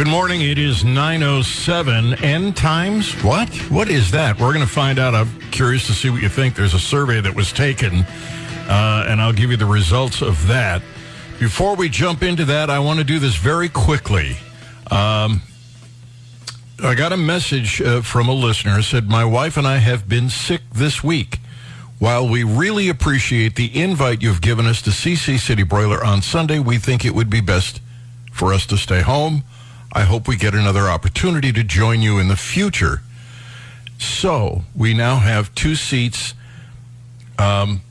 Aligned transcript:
Good 0.00 0.08
morning. 0.08 0.40
It 0.40 0.56
is 0.56 0.82
907. 0.82 2.24
End 2.24 2.56
times? 2.56 3.12
What? 3.22 3.54
What 3.70 3.90
is 3.90 4.10
that? 4.12 4.40
We're 4.40 4.54
going 4.54 4.64
to 4.64 4.72
find 4.72 4.98
out. 4.98 5.14
I'm 5.14 5.38
curious 5.50 5.86
to 5.88 5.92
see 5.92 6.08
what 6.08 6.22
you 6.22 6.30
think. 6.30 6.56
There's 6.56 6.72
a 6.72 6.78
survey 6.78 7.20
that 7.20 7.36
was 7.36 7.52
taken, 7.52 7.96
uh, 8.66 9.04
and 9.06 9.20
I'll 9.20 9.34
give 9.34 9.50
you 9.50 9.58
the 9.58 9.66
results 9.66 10.22
of 10.22 10.46
that. 10.46 10.80
Before 11.38 11.76
we 11.76 11.90
jump 11.90 12.22
into 12.22 12.46
that, 12.46 12.70
I 12.70 12.78
want 12.78 12.98
to 13.00 13.04
do 13.04 13.18
this 13.18 13.36
very 13.36 13.68
quickly. 13.68 14.38
Um, 14.90 15.42
I 16.82 16.94
got 16.94 17.12
a 17.12 17.18
message 17.18 17.82
uh, 17.82 18.00
from 18.00 18.26
a 18.26 18.32
listener 18.32 18.80
said, 18.80 19.06
My 19.06 19.26
wife 19.26 19.58
and 19.58 19.66
I 19.66 19.76
have 19.76 20.08
been 20.08 20.30
sick 20.30 20.62
this 20.72 21.04
week. 21.04 21.40
While 21.98 22.26
we 22.26 22.42
really 22.42 22.88
appreciate 22.88 23.54
the 23.54 23.78
invite 23.78 24.22
you've 24.22 24.40
given 24.40 24.64
us 24.64 24.80
to 24.80 24.90
CC 24.92 25.38
City 25.38 25.62
Broiler 25.62 26.02
on 26.02 26.22
Sunday, 26.22 26.58
we 26.58 26.78
think 26.78 27.04
it 27.04 27.14
would 27.14 27.28
be 27.28 27.42
best 27.42 27.82
for 28.32 28.54
us 28.54 28.64
to 28.64 28.78
stay 28.78 29.02
home. 29.02 29.44
I 29.92 30.02
hope 30.02 30.28
we 30.28 30.36
get 30.36 30.54
another 30.54 30.88
opportunity 30.88 31.52
to 31.52 31.64
join 31.64 32.00
you 32.00 32.18
in 32.18 32.28
the 32.28 32.36
future. 32.36 33.02
So 33.98 34.62
we 34.74 34.94
now 34.94 35.16
have 35.16 35.54
two 35.54 35.74
seats. 35.74 36.34
Um, 37.38 37.82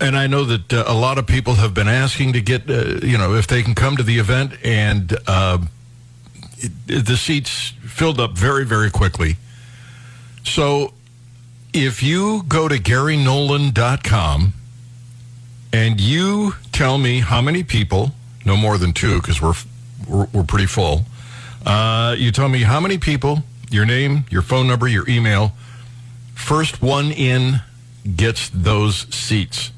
and 0.00 0.16
I 0.16 0.26
know 0.26 0.44
that 0.44 0.72
uh, 0.72 0.84
a 0.86 0.94
lot 0.94 1.18
of 1.18 1.26
people 1.26 1.54
have 1.54 1.74
been 1.74 1.88
asking 1.88 2.32
to 2.32 2.40
get, 2.40 2.68
uh, 2.68 3.06
you 3.06 3.18
know, 3.18 3.34
if 3.34 3.46
they 3.46 3.62
can 3.62 3.74
come 3.74 3.96
to 3.96 4.02
the 4.02 4.18
event, 4.18 4.54
and 4.64 5.16
uh, 5.26 5.58
it, 6.58 7.04
the 7.04 7.16
seats 7.16 7.72
filled 7.82 8.18
up 8.18 8.32
very, 8.32 8.64
very 8.64 8.90
quickly. 8.90 9.36
So 10.44 10.92
if 11.72 12.02
you 12.02 12.42
go 12.48 12.68
to 12.68 12.76
GaryNolan.com 12.76 14.52
and 15.72 16.00
you 16.00 16.54
tell 16.72 16.98
me 16.98 17.20
how 17.20 17.40
many 17.40 17.62
people, 17.62 18.12
no 18.44 18.56
more 18.56 18.78
than 18.78 18.92
two, 18.92 19.20
because 19.20 19.40
we're, 19.40 19.54
we're, 20.08 20.26
we're 20.32 20.44
pretty 20.44 20.66
full, 20.66 21.04
uh, 21.64 22.14
you 22.18 22.30
tell 22.30 22.48
me 22.48 22.62
how 22.62 22.80
many 22.80 22.98
people, 22.98 23.42
your 23.70 23.86
name, 23.86 24.24
your 24.30 24.42
phone 24.42 24.66
number, 24.66 24.86
your 24.86 25.08
email. 25.08 25.52
First 26.34 26.82
one 26.82 27.10
in 27.10 27.60
gets 28.16 28.50
those 28.50 29.06
seats. 29.14 29.70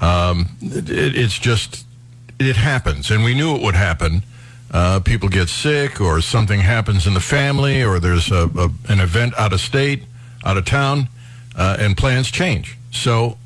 Um, 0.00 0.56
it, 0.60 0.88
it's 0.88 1.38
just, 1.38 1.84
it 2.38 2.56
happens. 2.56 3.10
And 3.10 3.24
we 3.24 3.34
knew 3.34 3.54
it 3.54 3.62
would 3.62 3.74
happen. 3.74 4.22
Uh, 4.70 5.00
people 5.00 5.28
get 5.28 5.48
sick 5.48 6.00
or 6.00 6.20
something 6.20 6.60
happens 6.60 7.06
in 7.06 7.14
the 7.14 7.20
family 7.20 7.82
or 7.82 8.00
there's 8.00 8.30
a, 8.30 8.48
a, 8.56 8.70
an 8.88 9.00
event 9.00 9.34
out 9.38 9.52
of 9.52 9.60
state, 9.60 10.04
out 10.44 10.56
of 10.56 10.64
town, 10.64 11.08
uh, 11.56 11.76
and 11.78 11.96
plans 11.96 12.30
change. 12.30 12.78
So 12.90 13.36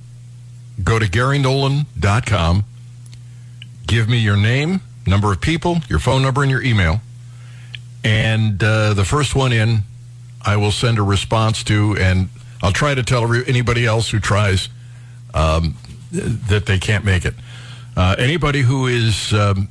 go 0.83 0.98
to 0.98 1.07
GaryNolan.com. 1.07 2.65
Give 3.87 4.09
me 4.09 4.19
your 4.19 4.37
name, 4.37 4.81
number 5.07 5.33
of 5.33 5.41
people, 5.41 5.79
your 5.89 5.98
phone 5.98 6.23
number, 6.23 6.43
and 6.43 6.51
your 6.51 6.63
email. 6.63 7.01
And 8.07 8.62
uh, 8.62 8.95
the 8.95 9.05
first 9.05 9.35
one 9.35 9.53
in, 9.53 9.81
I 10.41 10.57
will 10.59 10.71
send 10.71 11.01
a 11.01 11.03
response 11.03 11.65
to, 11.65 11.97
and 11.99 12.29
I'll 12.63 12.71
try 12.71 12.95
to 12.95 13.03
tell 13.03 13.33
anybody 13.48 13.85
else 13.85 14.09
who 14.09 14.21
tries 14.21 14.69
um, 15.35 15.77
that 16.13 16.67
they 16.67 16.79
can't 16.79 17.05
make 17.05 17.25
it. 17.25 17.35
Uh, 17.97 18.15
anybody 18.17 18.61
who 18.61 18.87
is, 18.87 19.33
um, 19.33 19.69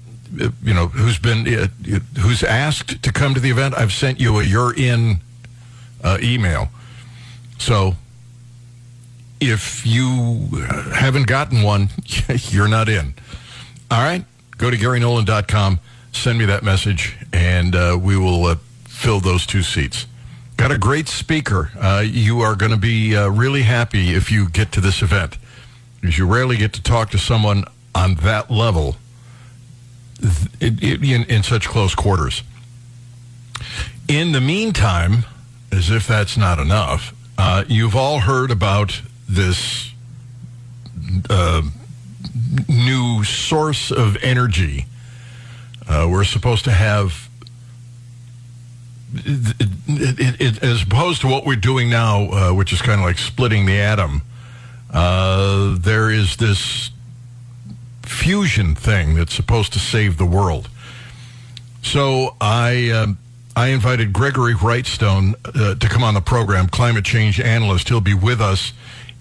you 0.62 0.74
know, 0.74 0.88
who's 0.88 1.18
been, 1.18 1.48
uh, 1.48 1.68
who's 2.20 2.44
asked 2.44 3.02
to 3.04 3.14
come 3.14 3.34
to 3.36 3.40
the 3.40 3.52
event, 3.52 3.74
I've 3.78 3.94
sent 3.94 4.20
you 4.20 4.38
a 4.40 4.44
"you're 4.44 4.76
in" 4.76 5.22
uh, 6.04 6.18
email. 6.22 6.68
So 7.58 7.96
if 9.40 9.86
you 9.86 10.50
haven't 10.94 11.28
gotten 11.28 11.64
one, 11.64 11.88
you're 12.50 12.68
not 12.68 12.90
in. 12.90 13.14
All 13.90 14.04
right, 14.04 14.26
go 14.58 14.70
to 14.70 14.76
GaryNolan.com 14.76 15.80
send 16.16 16.38
me 16.38 16.46
that 16.46 16.64
message, 16.64 17.18
and 17.34 17.76
uh, 17.76 17.98
we 18.02 18.18
will 18.18 18.46
uh, 18.46 18.56
fill 18.86 19.20
those 19.20 19.46
two 19.46 19.62
seats. 19.62 20.08
Got 20.58 20.72
a 20.72 20.78
great 20.78 21.08
speaker. 21.08 21.72
Uh, 21.80 22.04
you 22.06 22.42
are 22.42 22.56
going 22.56 22.72
to 22.72 22.78
be 22.78 23.16
uh, 23.16 23.28
really 23.30 23.64
happy 23.64 24.14
if 24.14 24.32
you 24.32 24.50
get 24.50 24.72
to 24.74 24.82
this 24.82 25.02
event, 25.02 25.38
because 26.00 26.18
you 26.18 26.26
rarely 26.26 26.58
get 26.58 26.74
to 26.74 26.82
talk 26.82 27.10
to 27.12 27.18
someone 27.18 27.66
on 27.94 28.16
that 28.16 28.50
level 28.50 28.96
in, 30.62 30.80
in, 30.82 31.24
in 31.24 31.44
such 31.44 31.68
close 31.68 31.94
quarters. 31.94 32.44
In 34.08 34.32
the 34.32 34.42
meantime, 34.42 35.26
as 35.72 35.90
if 35.90 36.08
that's 36.08 36.38
not 36.38 36.60
enough, 36.60 37.14
uh, 37.38 37.66
you've 37.68 37.96
all 37.96 38.20
heard 38.20 38.52
about 38.52 39.02
this 39.28 39.92
uh, 41.30 41.62
new 42.68 43.24
source 43.24 43.92
of 43.92 44.16
energy 44.18 44.86
uh, 45.88 46.08
we're 46.10 46.24
supposed 46.24 46.66
to 46.66 46.72
have, 46.72 47.30
it, 49.14 49.68
it, 49.88 50.42
it, 50.42 50.64
as 50.64 50.84
opposed 50.84 51.22
to 51.22 51.28
what 51.28 51.46
we're 51.46 51.56
doing 51.56 51.90
now, 51.90 52.32
uh, 52.32 52.54
which 52.54 52.74
is 52.74 52.82
kind 52.82 53.00
of 53.00 53.06
like 53.06 53.18
splitting 53.18 53.66
the 53.66 53.80
atom, 53.80 54.22
uh, 54.92 55.76
there 55.78 56.10
is 56.10 56.38
this 56.38 56.92
fusion 58.04 58.76
thing 58.76 59.16
that's 59.16 59.34
supposed 59.34 59.74
to 59.74 59.80
save 59.80 60.18
the 60.18 60.26
world. 60.26 60.70
So 61.82 62.36
I. 62.40 62.90
Um, 62.90 63.18
I 63.58 63.68
invited 63.68 64.12
Gregory 64.12 64.54
Wrightstone 64.54 65.34
uh, 65.46 65.76
to 65.76 65.88
come 65.88 66.04
on 66.04 66.14
the 66.14 66.20
program, 66.20 66.68
climate 66.68 67.06
change 67.06 67.40
analyst. 67.40 67.88
He'll 67.88 68.02
be 68.02 68.14
with 68.14 68.42
us 68.42 68.74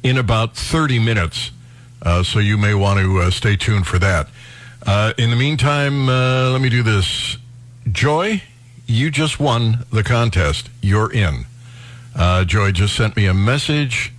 in 0.03 0.19
about 0.19 0.57
30 0.57 0.99
minutes, 0.99 1.53
uh, 2.03 2.25
so 2.25 2.41
you 2.41 2.59
may 2.59 2.75
want 2.75 2.99
to 2.99 3.21
uh, 3.21 3.31
stay 3.31 3.55
tuned 3.55 3.87
for 3.87 4.01
that. 4.01 4.29
Uh, 4.87 5.15
in 5.17 5.31
the 5.31 5.37
meantime, 5.37 6.11
uh, 6.11 6.51
let 6.51 6.61
me 6.61 6.69
do 6.69 6.83
this. 6.83 7.39
Joy, 7.91 8.43
you 8.87 9.11
just 9.11 9.41
won 9.41 9.87
the 9.91 10.03
contest. 10.03 10.69
You're 10.83 11.11
in. 11.11 11.47
Uh, 12.15 12.45
Joy 12.45 12.71
just 12.71 12.95
sent 12.95 13.17
me 13.17 13.25
a 13.27 13.33
message, 13.33 14.13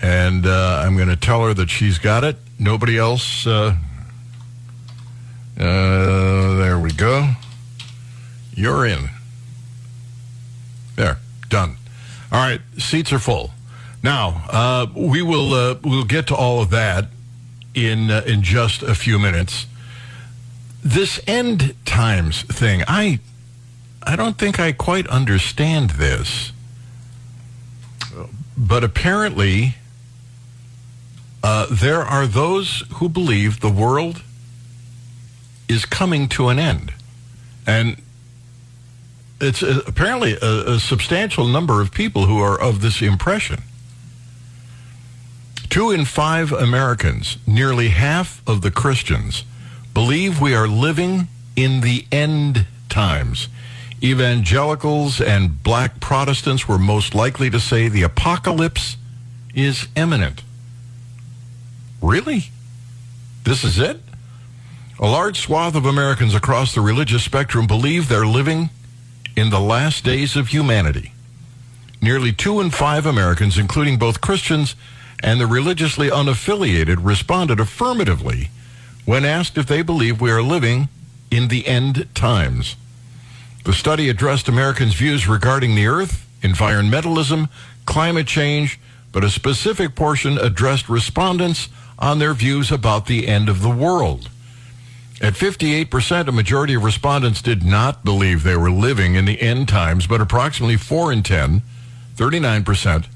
and 0.00 0.44
uh, 0.44 0.82
I'm 0.84 0.96
going 0.96 1.08
to 1.08 1.16
tell 1.16 1.44
her 1.44 1.54
that 1.54 1.70
she's 1.70 1.98
got 1.98 2.24
it. 2.24 2.36
Nobody 2.58 2.98
else. 2.98 3.46
Uh, 3.46 3.76
uh, 5.56 6.56
there 6.56 6.80
we 6.80 6.90
go. 6.90 7.34
You're 8.54 8.86
in. 8.86 9.10
There, 10.96 11.18
done. 11.48 11.76
All 12.32 12.40
right, 12.40 12.60
seats 12.76 13.12
are 13.12 13.20
full. 13.20 13.52
Now 14.02 14.88
we 14.96 15.22
will 15.22 15.78
we'll 15.84 16.04
get 16.04 16.26
to 16.28 16.34
all 16.34 16.60
of 16.60 16.70
that 16.70 17.06
in 17.74 18.10
in 18.10 18.42
just 18.42 18.82
a 18.82 18.96
few 18.96 19.18
minutes 19.20 19.66
this 20.82 21.20
end 21.26 21.74
times 21.84 22.42
thing, 22.42 22.82
I 22.86 23.20
I 24.02 24.16
don't 24.16 24.38
think 24.38 24.58
I 24.58 24.72
quite 24.72 25.06
understand 25.08 25.90
this. 25.90 26.52
But 28.56 28.82
apparently, 28.82 29.76
uh, 31.42 31.66
there 31.70 32.02
are 32.02 32.26
those 32.26 32.84
who 32.94 33.08
believe 33.08 33.60
the 33.60 33.70
world 33.70 34.22
is 35.68 35.84
coming 35.84 36.28
to 36.30 36.48
an 36.48 36.58
end. 36.58 36.92
And 37.66 38.00
it's 39.40 39.62
a, 39.62 39.80
apparently 39.86 40.36
a, 40.40 40.72
a 40.72 40.80
substantial 40.80 41.46
number 41.46 41.80
of 41.80 41.92
people 41.92 42.26
who 42.26 42.40
are 42.40 42.58
of 42.60 42.80
this 42.80 43.02
impression. 43.02 43.62
Two 45.68 45.90
in 45.90 46.06
five 46.06 46.50
Americans, 46.50 47.36
nearly 47.46 47.88
half 47.88 48.42
of 48.46 48.62
the 48.62 48.70
Christians, 48.70 49.44
believe 49.98 50.40
we 50.40 50.54
are 50.54 50.68
living 50.68 51.26
in 51.56 51.80
the 51.80 52.06
end 52.12 52.64
times. 52.88 53.48
Evangelicals 54.00 55.20
and 55.20 55.60
black 55.64 55.98
Protestants 55.98 56.68
were 56.68 56.78
most 56.78 57.16
likely 57.16 57.50
to 57.50 57.58
say 57.58 57.88
the 57.88 58.04
apocalypse 58.04 58.96
is 59.56 59.88
imminent. 59.96 60.44
Really? 62.00 62.44
This 63.42 63.64
is 63.64 63.80
it? 63.80 64.00
A 65.00 65.08
large 65.08 65.40
swath 65.40 65.74
of 65.74 65.84
Americans 65.84 66.32
across 66.32 66.76
the 66.76 66.80
religious 66.80 67.24
spectrum 67.24 67.66
believe 67.66 68.08
they're 68.08 68.24
living 68.24 68.70
in 69.36 69.50
the 69.50 69.58
last 69.58 70.04
days 70.04 70.36
of 70.36 70.46
humanity. 70.46 71.12
Nearly 72.00 72.30
two 72.30 72.60
in 72.60 72.70
five 72.70 73.04
Americans, 73.04 73.58
including 73.58 73.98
both 73.98 74.20
Christians 74.20 74.76
and 75.24 75.40
the 75.40 75.48
religiously 75.48 76.08
unaffiliated, 76.08 76.98
responded 77.00 77.58
affirmatively 77.58 78.50
when 79.08 79.24
asked 79.24 79.56
if 79.56 79.64
they 79.64 79.80
believe 79.80 80.20
we 80.20 80.30
are 80.30 80.42
living 80.42 80.86
in 81.30 81.48
the 81.48 81.66
end 81.66 82.06
times. 82.14 82.76
The 83.64 83.72
study 83.72 84.10
addressed 84.10 84.48
Americans' 84.48 84.92
views 84.92 85.26
regarding 85.26 85.74
the 85.74 85.86
earth, 85.86 86.28
environmentalism, 86.42 87.48
climate 87.86 88.26
change, 88.26 88.78
but 89.10 89.24
a 89.24 89.30
specific 89.30 89.94
portion 89.94 90.36
addressed 90.36 90.90
respondents 90.90 91.70
on 91.98 92.18
their 92.18 92.34
views 92.34 92.70
about 92.70 93.06
the 93.06 93.28
end 93.28 93.48
of 93.48 93.62
the 93.62 93.70
world. 93.70 94.28
At 95.22 95.32
58%, 95.32 96.28
a 96.28 96.32
majority 96.32 96.74
of 96.74 96.84
respondents 96.84 97.40
did 97.40 97.64
not 97.64 98.04
believe 98.04 98.42
they 98.42 98.56
were 98.56 98.70
living 98.70 99.14
in 99.14 99.24
the 99.24 99.40
end 99.40 99.68
times, 99.68 100.06
but 100.06 100.20
approximately 100.20 100.76
4 100.76 101.14
in 101.14 101.22
10, 101.22 101.62
39%, 102.14 103.06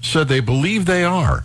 said 0.00 0.28
they 0.28 0.40
believe 0.40 0.86
they 0.86 1.04
are. 1.04 1.44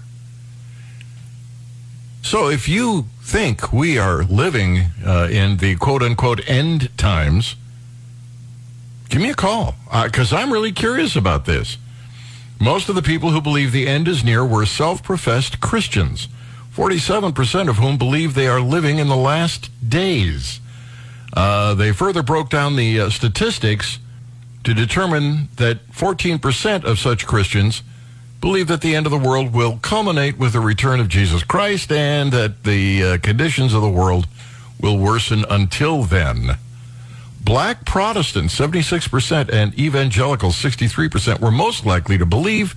So 2.22 2.48
if 2.48 2.70
you 2.70 3.08
think 3.24 3.72
we 3.72 3.98
are 3.98 4.24
living 4.26 4.92
uh, 5.04 5.30
in 5.32 5.58
the 5.58 5.76
quote 5.78 6.04
unquote 6.04 6.48
end 6.48 6.96
times, 6.98 7.56
give 9.10 9.22
me 9.22 9.30
a 9.30 9.34
call 9.34 9.76
because 10.04 10.34
I'm 10.34 10.52
really 10.52 10.74
curious 10.74 11.16
about 11.16 11.46
this. 11.46 11.78
Most 12.60 12.90
of 12.90 12.96
the 12.96 13.02
people 13.02 13.32
who 13.32 13.42
believe 13.42 13.72
the 13.72 13.88
end 13.88 14.08
is 14.08 14.24
near 14.24 14.46
were 14.46 14.66
self 14.66 15.02
professed 15.02 15.62
Christians, 15.62 16.28
47% 16.76 17.70
of 17.70 17.78
whom 17.78 17.98
believe 17.98 18.34
they 18.34 18.48
are 18.48 18.62
living 18.62 19.00
in 19.00 19.08
the 19.08 19.16
last 19.16 19.70
days. 19.88 20.60
Uh, 21.36 21.74
they 21.74 21.92
further 21.92 22.22
broke 22.22 22.50
down 22.50 22.76
the 22.76 23.00
uh, 23.00 23.10
statistics 23.10 24.00
to 24.66 24.74
determine 24.74 25.48
that 25.56 25.90
14% 25.92 26.84
of 26.84 27.00
such 27.00 27.26
Christians 27.26 27.82
believe 28.44 28.68
that 28.68 28.82
the 28.82 28.94
end 28.94 29.06
of 29.06 29.12
the 29.14 29.18
world 29.18 29.54
will 29.54 29.80
culminate 29.82 30.38
with 30.38 30.52
the 30.52 30.60
return 30.60 31.00
of 31.00 31.08
Jesus 31.08 31.46
Christ 31.46 31.90
and 31.94 32.30
that 32.34 32.66
the 32.66 33.02
uh, 33.02 33.18
conditions 33.20 33.74
of 33.74 33.82
the 33.82 33.90
world 33.90 34.28
will 34.82 34.98
worsen 34.98 35.46
until 35.50 36.04
then. 36.04 36.58
Black 37.42 37.86
Protestants, 37.86 38.54
76%, 38.60 39.50
and 39.50 39.80
evangelicals, 39.80 40.62
63%, 40.62 41.40
were 41.40 41.52
most 41.52 41.86
likely 41.86 42.18
to 42.18 42.26
believe 42.26 42.76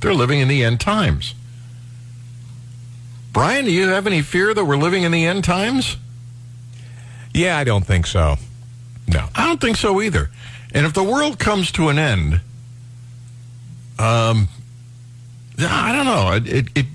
they're 0.00 0.14
living 0.14 0.40
in 0.40 0.48
the 0.48 0.64
end 0.64 0.80
times. 0.80 1.34
Brian, 3.34 3.66
do 3.66 3.70
you 3.70 3.88
have 3.88 4.06
any 4.06 4.22
fear 4.22 4.54
that 4.54 4.64
we're 4.64 4.78
living 4.78 5.02
in 5.02 5.12
the 5.12 5.26
end 5.26 5.44
times? 5.44 5.98
Yeah, 7.34 7.58
I 7.58 7.64
don't 7.64 7.84
think 7.84 8.06
so. 8.06 8.36
No. 9.06 9.28
I 9.34 9.44
don't 9.46 9.60
think 9.60 9.76
so 9.76 10.00
either. 10.00 10.30
And 10.72 10.86
if 10.86 10.94
the 10.94 11.04
world 11.04 11.38
comes 11.38 11.70
to 11.72 11.90
an 11.90 11.98
end, 11.98 12.40
um, 13.98 14.48
I 15.58 15.92
don't 15.92 16.06
know. 16.06 16.32
It, 16.32 16.46
it, 16.46 16.68
it 16.76 16.86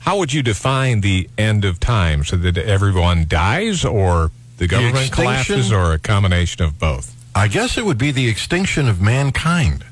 How 0.00 0.18
would 0.18 0.32
you 0.32 0.42
define 0.42 1.00
the 1.00 1.28
end 1.38 1.64
of 1.64 1.80
time? 1.80 2.24
So 2.24 2.36
that 2.36 2.58
everyone 2.58 3.26
dies, 3.28 3.84
or 3.84 4.30
the 4.58 4.66
government 4.66 5.06
extinction? 5.06 5.24
collapses, 5.24 5.72
or 5.72 5.92
a 5.92 5.98
combination 5.98 6.62
of 6.62 6.78
both? 6.78 7.16
I 7.34 7.48
guess 7.48 7.78
it 7.78 7.84
would 7.84 7.98
be 7.98 8.10
the 8.10 8.28
extinction 8.28 8.88
of 8.88 9.00
mankind. 9.00 9.84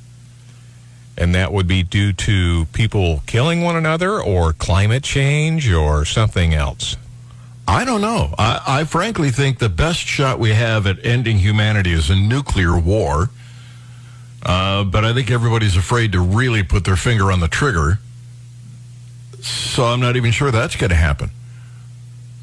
And 1.17 1.35
that 1.35 1.53
would 1.53 1.67
be 1.67 1.83
due 1.83 2.13
to 2.13 2.67
people 2.73 3.23
killing 3.27 3.63
one 3.63 3.77
another, 3.77 4.21
or 4.21 4.53
climate 4.53 5.03
change, 5.03 5.73
or 5.73 6.05
something 6.05 6.55
else. 6.55 6.97
I 7.67 7.85
don't 7.85 8.01
know. 8.01 8.35
I, 8.39 8.63
I 8.67 8.85
frankly 8.85 9.31
think 9.31 9.59
the 9.59 9.69
best 9.69 10.01
shot 10.01 10.39
we 10.39 10.51
have 10.51 10.87
at 10.87 11.05
ending 11.05 11.39
humanity 11.39 11.93
is 11.93 12.09
a 12.09 12.17
nuclear 12.17 12.79
war. 12.79 13.31
Uh, 14.43 14.85
but 14.85 15.05
I 15.05 15.13
think 15.13 15.31
everybody's 15.31 15.77
afraid 15.77 16.13
to 16.13 16.21
really 16.21 16.63
put 16.63 16.85
their 16.85 16.97
finger 16.97 17.33
on 17.33 17.41
the 17.41 17.49
trigger. 17.49 17.99
So 19.41 19.85
I'm 19.85 20.01
not 20.01 20.17
even 20.17 20.31
sure 20.31 20.51
that's 20.51 20.77
going 20.77 20.91
to 20.91 20.97
happen. 20.97 21.31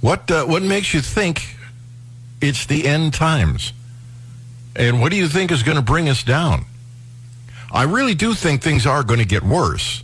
What 0.01 0.29
uh, 0.29 0.45
what 0.45 0.61
makes 0.61 0.93
you 0.93 1.01
think 1.01 1.57
it's 2.41 2.65
the 2.65 2.87
end 2.87 3.13
times? 3.13 3.73
And 4.75 5.01
what 5.01 5.11
do 5.11 5.17
you 5.17 5.27
think 5.27 5.51
is 5.51 5.63
going 5.63 5.77
to 5.77 5.83
bring 5.83 6.09
us 6.09 6.21
down? 6.23 6.65
I 7.71 7.83
really 7.83 8.13
do 8.13 8.33
think 8.33 8.61
things 8.61 8.85
are 8.85 9.03
going 9.03 9.19
to 9.19 9.25
get 9.25 9.43
worse, 9.43 10.03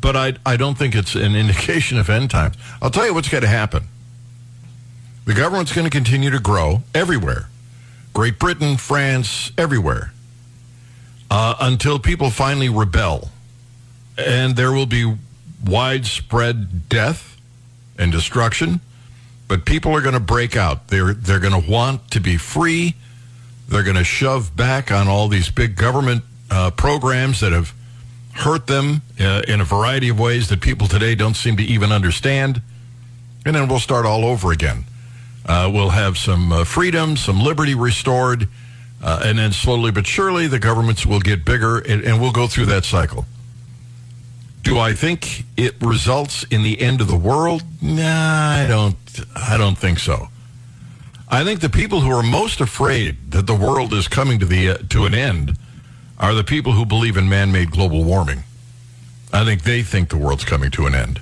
but 0.00 0.16
I 0.16 0.34
I 0.46 0.56
don't 0.56 0.78
think 0.78 0.94
it's 0.94 1.14
an 1.14 1.36
indication 1.42 1.98
of 1.98 2.08
end 2.08 2.30
times. 2.30 2.56
I'll 2.80 2.90
tell 2.90 3.06
you 3.06 3.14
what's 3.14 3.28
going 3.28 3.42
to 3.42 3.48
happen. 3.48 3.84
The 5.26 5.34
government's 5.34 5.74
going 5.74 5.84
to 5.84 5.90
continue 5.90 6.30
to 6.30 6.40
grow 6.40 6.84
everywhere. 6.94 7.48
Great 8.14 8.38
Britain, 8.38 8.78
France, 8.78 9.52
everywhere. 9.58 10.12
Uh, 11.30 11.54
until 11.60 11.98
people 11.98 12.30
finally 12.30 12.68
rebel. 12.68 13.30
And 14.16 14.56
there 14.56 14.72
will 14.72 14.86
be 14.86 15.14
widespread 15.64 16.88
death 16.88 17.36
and 17.98 18.10
destruction, 18.10 18.80
but 19.46 19.64
people 19.64 19.94
are 19.94 20.00
going 20.00 20.14
to 20.14 20.20
break 20.20 20.56
out. 20.56 20.88
They're, 20.88 21.12
they're 21.12 21.40
going 21.40 21.62
to 21.62 21.70
want 21.70 22.10
to 22.12 22.20
be 22.20 22.36
free. 22.36 22.94
They're 23.68 23.82
going 23.82 23.96
to 23.96 24.04
shove 24.04 24.56
back 24.56 24.90
on 24.90 25.08
all 25.08 25.28
these 25.28 25.50
big 25.50 25.76
government 25.76 26.24
uh, 26.50 26.70
programs 26.70 27.40
that 27.40 27.52
have 27.52 27.74
hurt 28.32 28.66
them 28.66 29.02
uh, 29.20 29.42
in 29.46 29.60
a 29.60 29.64
variety 29.64 30.08
of 30.08 30.18
ways 30.18 30.48
that 30.48 30.60
people 30.60 30.86
today 30.86 31.14
don't 31.14 31.34
seem 31.34 31.56
to 31.56 31.62
even 31.62 31.92
understand. 31.92 32.62
And 33.44 33.54
then 33.54 33.68
we'll 33.68 33.80
start 33.80 34.06
all 34.06 34.24
over 34.24 34.52
again. 34.52 34.84
Uh, 35.44 35.70
we'll 35.72 35.90
have 35.90 36.16
some 36.16 36.52
uh, 36.52 36.64
freedom, 36.64 37.16
some 37.16 37.40
liberty 37.40 37.74
restored, 37.74 38.48
uh, 39.02 39.22
and 39.24 39.38
then 39.38 39.52
slowly 39.52 39.90
but 39.90 40.06
surely 40.06 40.46
the 40.46 40.58
governments 40.58 41.06
will 41.06 41.20
get 41.20 41.44
bigger, 41.44 41.78
and, 41.78 42.02
and 42.02 42.20
we'll 42.20 42.32
go 42.32 42.46
through 42.46 42.66
that 42.66 42.84
cycle. 42.84 43.26
Do 44.62 44.78
I 44.78 44.92
think 44.92 45.44
it 45.56 45.74
results 45.80 46.44
in 46.44 46.62
the 46.62 46.80
end 46.80 47.00
of 47.00 47.08
the 47.08 47.16
world? 47.16 47.62
Nah, 47.80 48.02
I 48.02 48.66
don't. 48.68 48.96
I 49.34 49.56
don't 49.56 49.78
think 49.78 49.98
so. 49.98 50.28
I 51.28 51.44
think 51.44 51.60
the 51.60 51.70
people 51.70 52.00
who 52.00 52.10
are 52.10 52.22
most 52.22 52.60
afraid 52.60 53.30
that 53.30 53.46
the 53.46 53.54
world 53.54 53.92
is 53.92 54.08
coming 54.08 54.38
to 54.40 54.46
the 54.46 54.70
uh, 54.70 54.78
to 54.90 55.06
an 55.06 55.14
end 55.14 55.56
are 56.18 56.34
the 56.34 56.44
people 56.44 56.72
who 56.72 56.84
believe 56.84 57.16
in 57.16 57.28
man-made 57.28 57.70
global 57.70 58.02
warming. 58.04 58.42
I 59.32 59.44
think 59.44 59.62
they 59.62 59.82
think 59.82 60.08
the 60.08 60.16
world's 60.16 60.44
coming 60.44 60.70
to 60.72 60.86
an 60.86 60.94
end 60.94 61.20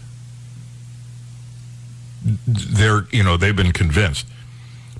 they're, 2.46 3.06
you 3.10 3.22
know, 3.22 3.36
they've 3.36 3.56
been 3.56 3.72
convinced. 3.72 4.26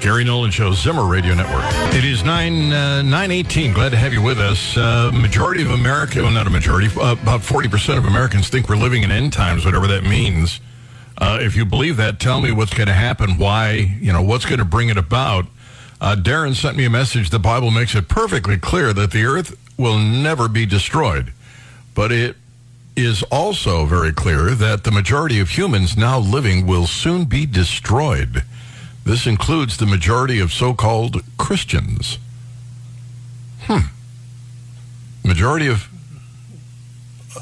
Gary 0.00 0.22
Nolan 0.22 0.52
Show, 0.52 0.72
Zimmer 0.72 1.06
Radio 1.06 1.34
Network. 1.34 1.64
It 1.92 2.04
is 2.04 2.22
9, 2.22 2.72
uh, 2.72 3.02
918. 3.02 3.72
Glad 3.72 3.88
to 3.88 3.96
have 3.96 4.12
you 4.12 4.22
with 4.22 4.38
us. 4.38 4.76
Uh, 4.76 5.10
majority 5.12 5.62
of 5.62 5.72
America, 5.72 6.22
well, 6.22 6.30
not 6.30 6.46
a 6.46 6.50
majority, 6.50 6.86
uh, 7.00 7.16
about 7.20 7.40
40% 7.40 7.98
of 7.98 8.04
Americans 8.04 8.48
think 8.48 8.68
we're 8.68 8.76
living 8.76 9.02
in 9.02 9.10
end 9.10 9.32
times, 9.32 9.64
whatever 9.64 9.88
that 9.88 10.04
means. 10.04 10.60
Uh, 11.20 11.38
if 11.40 11.54
you 11.54 11.66
believe 11.66 11.98
that, 11.98 12.18
tell 12.18 12.40
me 12.40 12.50
what's 12.50 12.72
going 12.72 12.86
to 12.86 12.94
happen, 12.94 13.36
why, 13.36 13.72
you 14.00 14.12
know, 14.12 14.22
what's 14.22 14.46
going 14.46 14.58
to 14.58 14.64
bring 14.64 14.88
it 14.88 14.96
about. 14.96 15.46
Uh, 16.00 16.16
Darren 16.18 16.54
sent 16.54 16.78
me 16.78 16.86
a 16.86 16.90
message. 16.90 17.28
The 17.28 17.38
Bible 17.38 17.70
makes 17.70 17.94
it 17.94 18.08
perfectly 18.08 18.56
clear 18.56 18.94
that 18.94 19.10
the 19.10 19.24
earth 19.24 19.54
will 19.76 19.98
never 19.98 20.48
be 20.48 20.64
destroyed. 20.64 21.32
But 21.94 22.10
it 22.10 22.36
is 22.96 23.22
also 23.24 23.84
very 23.84 24.12
clear 24.12 24.54
that 24.54 24.84
the 24.84 24.90
majority 24.90 25.40
of 25.40 25.50
humans 25.50 25.96
now 25.96 26.18
living 26.18 26.66
will 26.66 26.86
soon 26.86 27.26
be 27.26 27.44
destroyed. 27.44 28.44
This 29.04 29.26
includes 29.26 29.76
the 29.76 29.86
majority 29.86 30.40
of 30.40 30.52
so 30.52 30.72
called 30.72 31.22
Christians. 31.36 32.18
Hmm. 33.62 33.88
Majority 35.22 35.66
of 35.66 35.86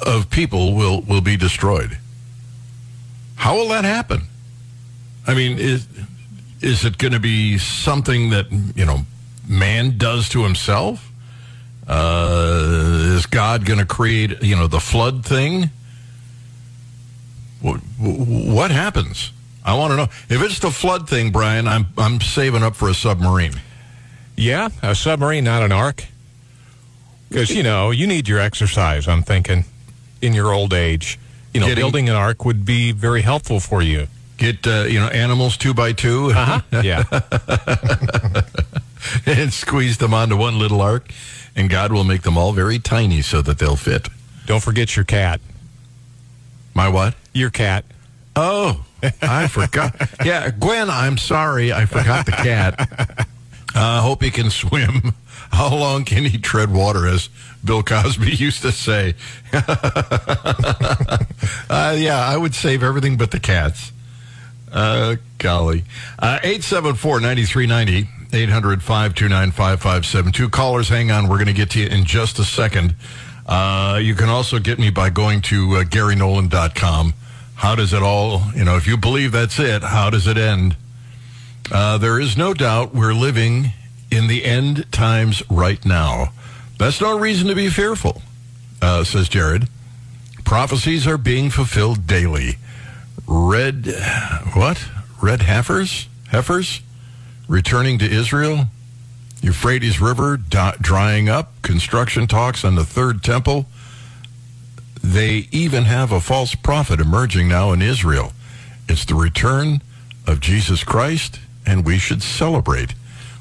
of 0.05 0.31
people 0.31 0.75
will, 0.75 1.01
will 1.03 1.21
be 1.21 1.37
destroyed. 1.37 1.99
How 3.39 3.55
will 3.55 3.69
that 3.69 3.85
happen? 3.85 4.23
I 5.27 5.35
mean, 5.35 5.59
is 5.59 5.87
is 6.61 6.85
it 6.85 6.99
going 6.99 7.13
to 7.13 7.21
be 7.21 7.57
something 7.57 8.31
that 8.31 8.51
you 8.75 8.85
know 8.85 9.07
man 9.49 9.97
does 9.97 10.29
to 10.31 10.43
himself? 10.43 11.11
Uh, 11.87 13.15
is 13.15 13.27
God 13.27 13.65
going 13.65 13.79
to 13.79 13.87
create 13.87 14.43
you 14.43 14.57
know 14.57 14.67
the 14.67 14.81
flood 14.81 15.25
thing? 15.25 15.71
What, 17.61 17.77
what 17.99 18.71
happens? 18.73 19.33
I 19.65 19.75
want 19.75 19.93
to 19.93 19.97
know 19.97 20.09
if 20.29 20.43
it's 20.43 20.59
the 20.59 20.73
flood 20.73 21.09
thing, 21.09 21.31
Brian. 21.31 21.69
I'm 21.69 21.87
I'm 21.97 22.21
saving 22.21 22.65
up 22.65 22.75
for 22.75 22.89
a 22.89 22.95
submarine. 22.95 23.55
Yeah, 24.37 24.71
a 24.83 24.97
submarine, 24.97 25.45
not 25.45 25.63
an 25.63 25.71
ark. 25.71 26.05
Because 27.29 27.51
you 27.51 27.63
know 27.63 27.93
you 27.93 28.09
need 28.09 28.27
your 28.27 28.41
exercise. 28.41 29.07
I'm 29.07 29.23
thinking 29.23 29.65
in 30.21 30.35
your 30.35 30.53
old 30.53 30.73
age 30.73 31.21
you 31.53 31.61
know, 31.61 31.67
Getting, 31.67 31.83
building 31.83 32.09
an 32.09 32.17
ark 32.17 32.45
would 32.45 32.65
be 32.65 32.93
very 32.93 33.23
helpful 33.23 33.61
for 33.61 33.83
you. 33.83 34.09
Get 34.37 34.67
uh, 34.67 34.85
you 34.89 35.01
know 35.01 35.09
animals 35.09 35.57
two 35.57 35.75
by 35.75 35.93
2 35.93 36.31
uh-huh. 36.31 36.61
Yeah, 36.85 37.03
and 39.27 39.53
squeeze 39.53 39.99
them 39.99 40.15
onto 40.15 40.37
one 40.37 40.59
little 40.59 40.81
ark, 40.81 41.11
and 41.57 41.69
God 41.69 41.93
will 41.93 42.05
make 42.05 42.23
them 42.23 42.39
all 42.39 42.53
very 42.53 42.79
tiny 42.79 43.23
so 43.23 43.43
that 43.43 43.59
they'll 43.59 43.77
fit. 43.77 44.09
Don't 44.47 44.63
forget 44.63 44.95
your 44.95 45.05
cat. 45.05 45.41
My 46.73 46.89
what? 46.89 47.15
Your 47.33 47.51
cat. 47.51 47.85
Oh, 48.37 48.85
I 49.21 49.49
forgot. 49.49 49.95
Yeah, 50.25 50.51
Gwen, 50.51 50.91
I'm 50.91 51.19
sorry, 51.19 51.73
I 51.73 51.87
forgot 51.87 52.27
the 52.27 52.33
cat. 52.33 53.27
I 53.75 53.99
uh, 53.99 54.01
hope 54.01 54.23
he 54.23 54.31
can 54.31 54.51
swim. 54.51 55.13
How 55.51 55.75
long 55.75 56.05
can 56.05 56.25
he 56.25 56.39
tread 56.39 56.73
water, 56.73 57.07
as 57.07 57.29
Bill 57.65 57.83
Cosby 57.83 58.31
used 58.37 58.63
to 58.63 58.73
say? 58.73 59.15
uh, 61.71 61.97
yeah, 61.99 62.19
I 62.19 62.37
would 62.37 62.55
save 62.55 62.83
everything 62.83 63.17
but 63.17 63.31
the 63.31 63.41
cats. 63.41 63.93
Uh, 64.73 65.17
golly. 65.39 65.85
Uh, 66.19 66.39
874 66.43 67.21
9390, 67.21 68.09
800 68.33 68.83
529 68.83 69.51
5572. 69.51 70.49
Callers, 70.51 70.89
hang 70.89 71.11
on. 71.11 71.29
We're 71.29 71.37
going 71.37 71.47
to 71.47 71.53
get 71.53 71.71
to 71.71 71.81
you 71.81 71.87
in 71.87 72.05
just 72.05 72.39
a 72.39 72.45
second. 72.45 72.95
Uh, 73.47 73.99
you 74.03 74.15
can 74.15 74.29
also 74.29 74.59
get 74.59 74.79
me 74.79 74.91
by 74.91 75.09
going 75.09 75.41
to 75.43 75.77
uh, 75.77 75.85
GaryNolan.com. 75.85 77.15
How 77.55 77.75
does 77.75 77.93
it 77.93 78.03
all, 78.03 78.43
you 78.55 78.65
know, 78.65 78.77
if 78.77 78.87
you 78.87 78.97
believe 78.97 79.33
that's 79.33 79.59
it, 79.59 79.83
how 79.83 80.11
does 80.11 80.27
it 80.27 80.37
end? 80.37 80.77
Uh, 81.73 81.99
there 81.99 82.21
is 82.21 82.37
no 82.37 82.55
doubt 82.55 82.95
we're 82.95 83.15
living 83.15 83.73
in 84.11 84.29
the 84.29 84.45
end 84.45 84.91
times 84.93 85.43
right 85.51 85.85
now. 85.85 86.33
That's 86.79 87.01
no 87.01 87.19
reason 87.19 87.49
to 87.49 87.55
be 87.55 87.69
fearful, 87.69 88.23
uh, 88.81 89.05
says 89.05 89.29
Jared. 89.29 89.69
Prophecies 90.45 91.07
are 91.07 91.19
being 91.19 91.51
fulfilled 91.51 92.07
daily. 92.07 92.57
Red, 93.27 93.87
what? 94.55 94.89
Red 95.21 95.43
heifers? 95.43 96.09
Heifers? 96.31 96.81
Returning 97.49 97.99
to 97.99 98.11
Israel? 98.11 98.67
Euphrates 99.43 100.01
River 100.01 100.37
drying 100.37 101.29
up? 101.29 101.61
Construction 101.63 102.27
talks 102.27 102.65
on 102.65 102.77
the 102.77 102.85
third 102.85 103.23
temple? 103.23 103.67
They 105.03 105.49
even 105.51 105.85
have 105.85 106.13
a 106.13 106.21
false 106.21 106.55
prophet 106.55 107.01
emerging 107.01 107.49
now 107.49 107.73
in 107.73 107.83
Israel. 107.83 108.33
It's 108.89 109.05
the 109.05 109.15
return 109.15 109.83
of 110.27 110.41
Jesus 110.41 110.85
Christ, 110.85 111.41
and 111.67 111.85
we 111.85 111.99
should 111.99 112.23
celebrate. 112.23 112.95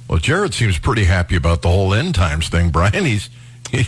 Well, 0.07 0.19
Jared 0.19 0.53
seems 0.53 0.77
pretty 0.77 1.03
happy 1.03 1.35
about 1.35 1.61
the 1.61 1.67
whole 1.67 1.93
end 1.93 2.15
times 2.15 2.47
thing, 2.49 2.69
Brian. 2.69 3.05
He's 3.05 3.29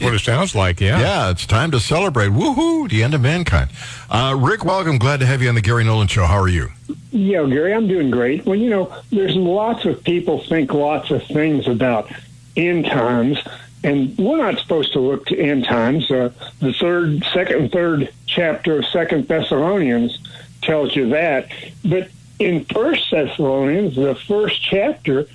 what 0.01 0.13
it 0.13 0.19
sounds 0.19 0.55
like, 0.55 0.81
yeah. 0.81 0.99
Yeah, 0.99 1.29
it's 1.29 1.45
time 1.45 1.71
to 1.71 1.79
celebrate. 1.79 2.29
Woohoo, 2.29 2.89
the 2.89 3.03
end 3.03 3.13
of 3.13 3.21
mankind. 3.21 3.69
Uh, 4.09 4.35
Rick, 4.37 4.65
welcome. 4.65 4.97
Glad 4.97 5.21
to 5.21 5.25
have 5.25 5.41
you 5.41 5.47
on 5.47 5.55
the 5.55 5.61
Gary 5.61 5.85
Nolan 5.85 6.07
Show. 6.07 6.25
How 6.25 6.37
are 6.37 6.49
you? 6.49 6.69
Yeah, 7.11 7.45
Gary, 7.45 7.73
I'm 7.73 7.87
doing 7.87 8.11
great. 8.11 8.45
Well, 8.45 8.57
you 8.57 8.69
know, 8.69 8.93
there's 9.09 9.35
lots 9.35 9.85
of 9.85 10.03
people 10.03 10.43
think 10.43 10.73
lots 10.73 11.11
of 11.11 11.23
things 11.23 11.67
about 11.67 12.11
end 12.57 12.87
times, 12.87 13.39
and 13.83 14.17
we're 14.17 14.37
not 14.37 14.59
supposed 14.59 14.91
to 14.93 14.99
look 14.99 15.25
to 15.27 15.39
end 15.39 15.63
times. 15.63 16.11
Uh, 16.11 16.31
the 16.59 16.73
third, 16.73 17.23
second, 17.33 17.71
third 17.71 18.11
chapter 18.25 18.79
of 18.79 18.85
Second 18.87 19.29
Thessalonians 19.29 20.19
tells 20.61 20.93
you 20.93 21.09
that, 21.09 21.47
but 21.85 22.09
in 22.37 22.65
First 22.65 23.09
Thessalonians, 23.11 23.95
the 23.95 24.15
first 24.15 24.61
chapter, 24.61 25.27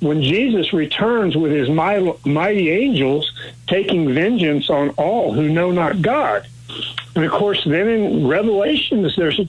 when 0.00 0.22
Jesus 0.22 0.72
returns 0.72 1.36
with 1.36 1.52
his 1.52 1.68
mighty 1.68 2.70
angels, 2.70 3.30
taking 3.66 4.12
vengeance 4.12 4.70
on 4.70 4.90
all 4.90 5.32
who 5.32 5.48
know 5.48 5.70
not 5.70 6.02
God. 6.02 6.46
And 7.14 7.24
of 7.24 7.30
course, 7.30 7.62
then 7.64 7.88
in 7.88 8.26
Revelations, 8.26 9.14
there's 9.16 9.38
a 9.38 9.48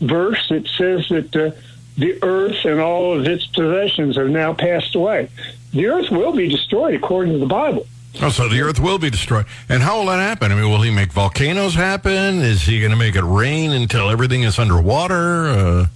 verse 0.00 0.48
that 0.48 0.66
says 0.68 1.08
that 1.08 1.34
uh, 1.34 1.50
the 1.96 2.22
earth 2.22 2.64
and 2.64 2.80
all 2.80 3.18
of 3.18 3.26
its 3.26 3.46
possessions 3.46 4.16
have 4.16 4.28
now 4.28 4.52
passed 4.52 4.94
away. 4.94 5.30
The 5.72 5.86
earth 5.86 6.10
will 6.10 6.32
be 6.32 6.48
destroyed 6.48 6.94
according 6.94 7.32
to 7.32 7.38
the 7.38 7.46
Bible. 7.46 7.86
Oh, 8.20 8.30
so 8.30 8.48
the 8.48 8.60
earth 8.62 8.80
will 8.80 8.98
be 8.98 9.10
destroyed. 9.10 9.46
And 9.68 9.82
how 9.82 9.98
will 9.98 10.06
that 10.06 10.18
happen? 10.18 10.50
I 10.50 10.54
mean, 10.54 10.70
will 10.70 10.82
he 10.82 10.90
make 10.90 11.12
volcanoes 11.12 11.74
happen? 11.74 12.40
Is 12.40 12.62
he 12.62 12.80
going 12.80 12.92
to 12.92 12.96
make 12.96 13.14
it 13.14 13.24
rain 13.24 13.72
until 13.72 14.10
everything 14.10 14.42
is 14.42 14.58
underwater? 14.58 15.48
Uh... 15.48 15.86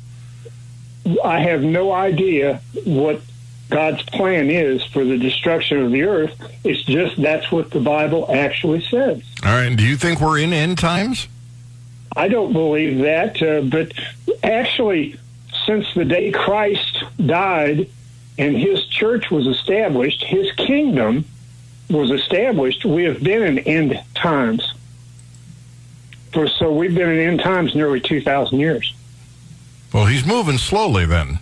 I 1.25 1.41
have 1.41 1.63
no 1.63 1.93
idea 1.93 2.61
what 2.85 3.21
God's 3.71 4.03
plan 4.03 4.51
is 4.51 4.85
for 4.85 5.05
the 5.05 5.17
destruction 5.17 5.79
of 5.81 5.93
the 5.93 6.03
earth. 6.03 6.35
It's 6.65 6.83
just 6.83 7.21
that's 7.21 7.51
what 7.51 7.71
the 7.71 7.81
Bible 7.81 8.27
actually 8.29 8.83
says. 8.83 9.23
All 9.45 9.53
right. 9.53 9.75
Do 9.75 9.85
you 9.85 9.97
think 9.97 10.21
we're 10.21 10.39
in 10.39 10.53
end 10.53 10.79
times? 10.79 11.29
I 12.17 12.29
don't 12.29 12.53
believe 12.53 12.99
that, 12.99 13.41
uh, 13.41 13.63
but 13.63 13.93
actually, 14.43 15.17
since 15.65 15.87
the 15.95 16.05
day 16.05 16.33
Christ 16.33 17.05
died 17.25 17.89
and 18.37 18.57
his 18.57 18.85
church 18.87 19.31
was 19.31 19.47
established, 19.47 20.25
his 20.25 20.51
kingdom 20.53 21.25
was 21.89 22.11
established, 22.11 22.85
we 22.85 23.05
have 23.05 23.23
been 23.23 23.43
in 23.43 23.59
end 23.61 24.03
times. 24.15 24.75
For, 26.33 26.49
so 26.49 26.73
we've 26.73 26.95
been 26.95 27.11
in 27.11 27.19
end 27.19 27.41
times 27.41 27.75
nearly 27.75 28.01
2,000 28.01 28.59
years. 28.59 28.93
Well, 29.93 30.07
he's 30.07 30.27
moving 30.27 30.59
slowly 30.59 31.05
then. 31.05 31.39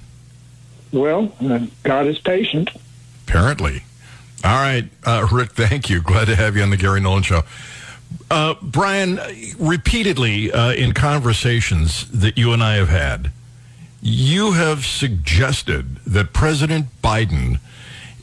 Well, 0.93 1.33
uh, 1.41 1.67
God 1.83 2.07
is 2.07 2.19
patient. 2.19 2.71
Apparently. 3.27 3.83
All 4.45 4.61
right, 4.61 4.89
uh, 5.05 5.27
Rick, 5.33 5.53
thank 5.53 5.91
you. 5.91 6.01
Glad 6.01 6.27
to 6.27 6.37
have 6.37 6.57
you 6.57 6.63
on 6.63 6.71
the 6.71 6.77
Gary 6.77 7.01
Nolan 7.01 7.23
Show. 7.23 7.43
Uh, 8.31 8.55
Brian, 8.63 9.21
repeatedly 9.59 10.51
uh, 10.53 10.73
in 10.73 10.93
conversations 10.93 12.09
that 12.11 12.39
you 12.39 12.53
and 12.53 12.63
I 12.63 12.77
have 12.77 12.89
had, 12.89 13.33
you 14.01 14.53
have 14.53 14.87
suggested 14.87 15.97
that 16.07 16.33
President 16.33 16.87
Biden 17.03 17.59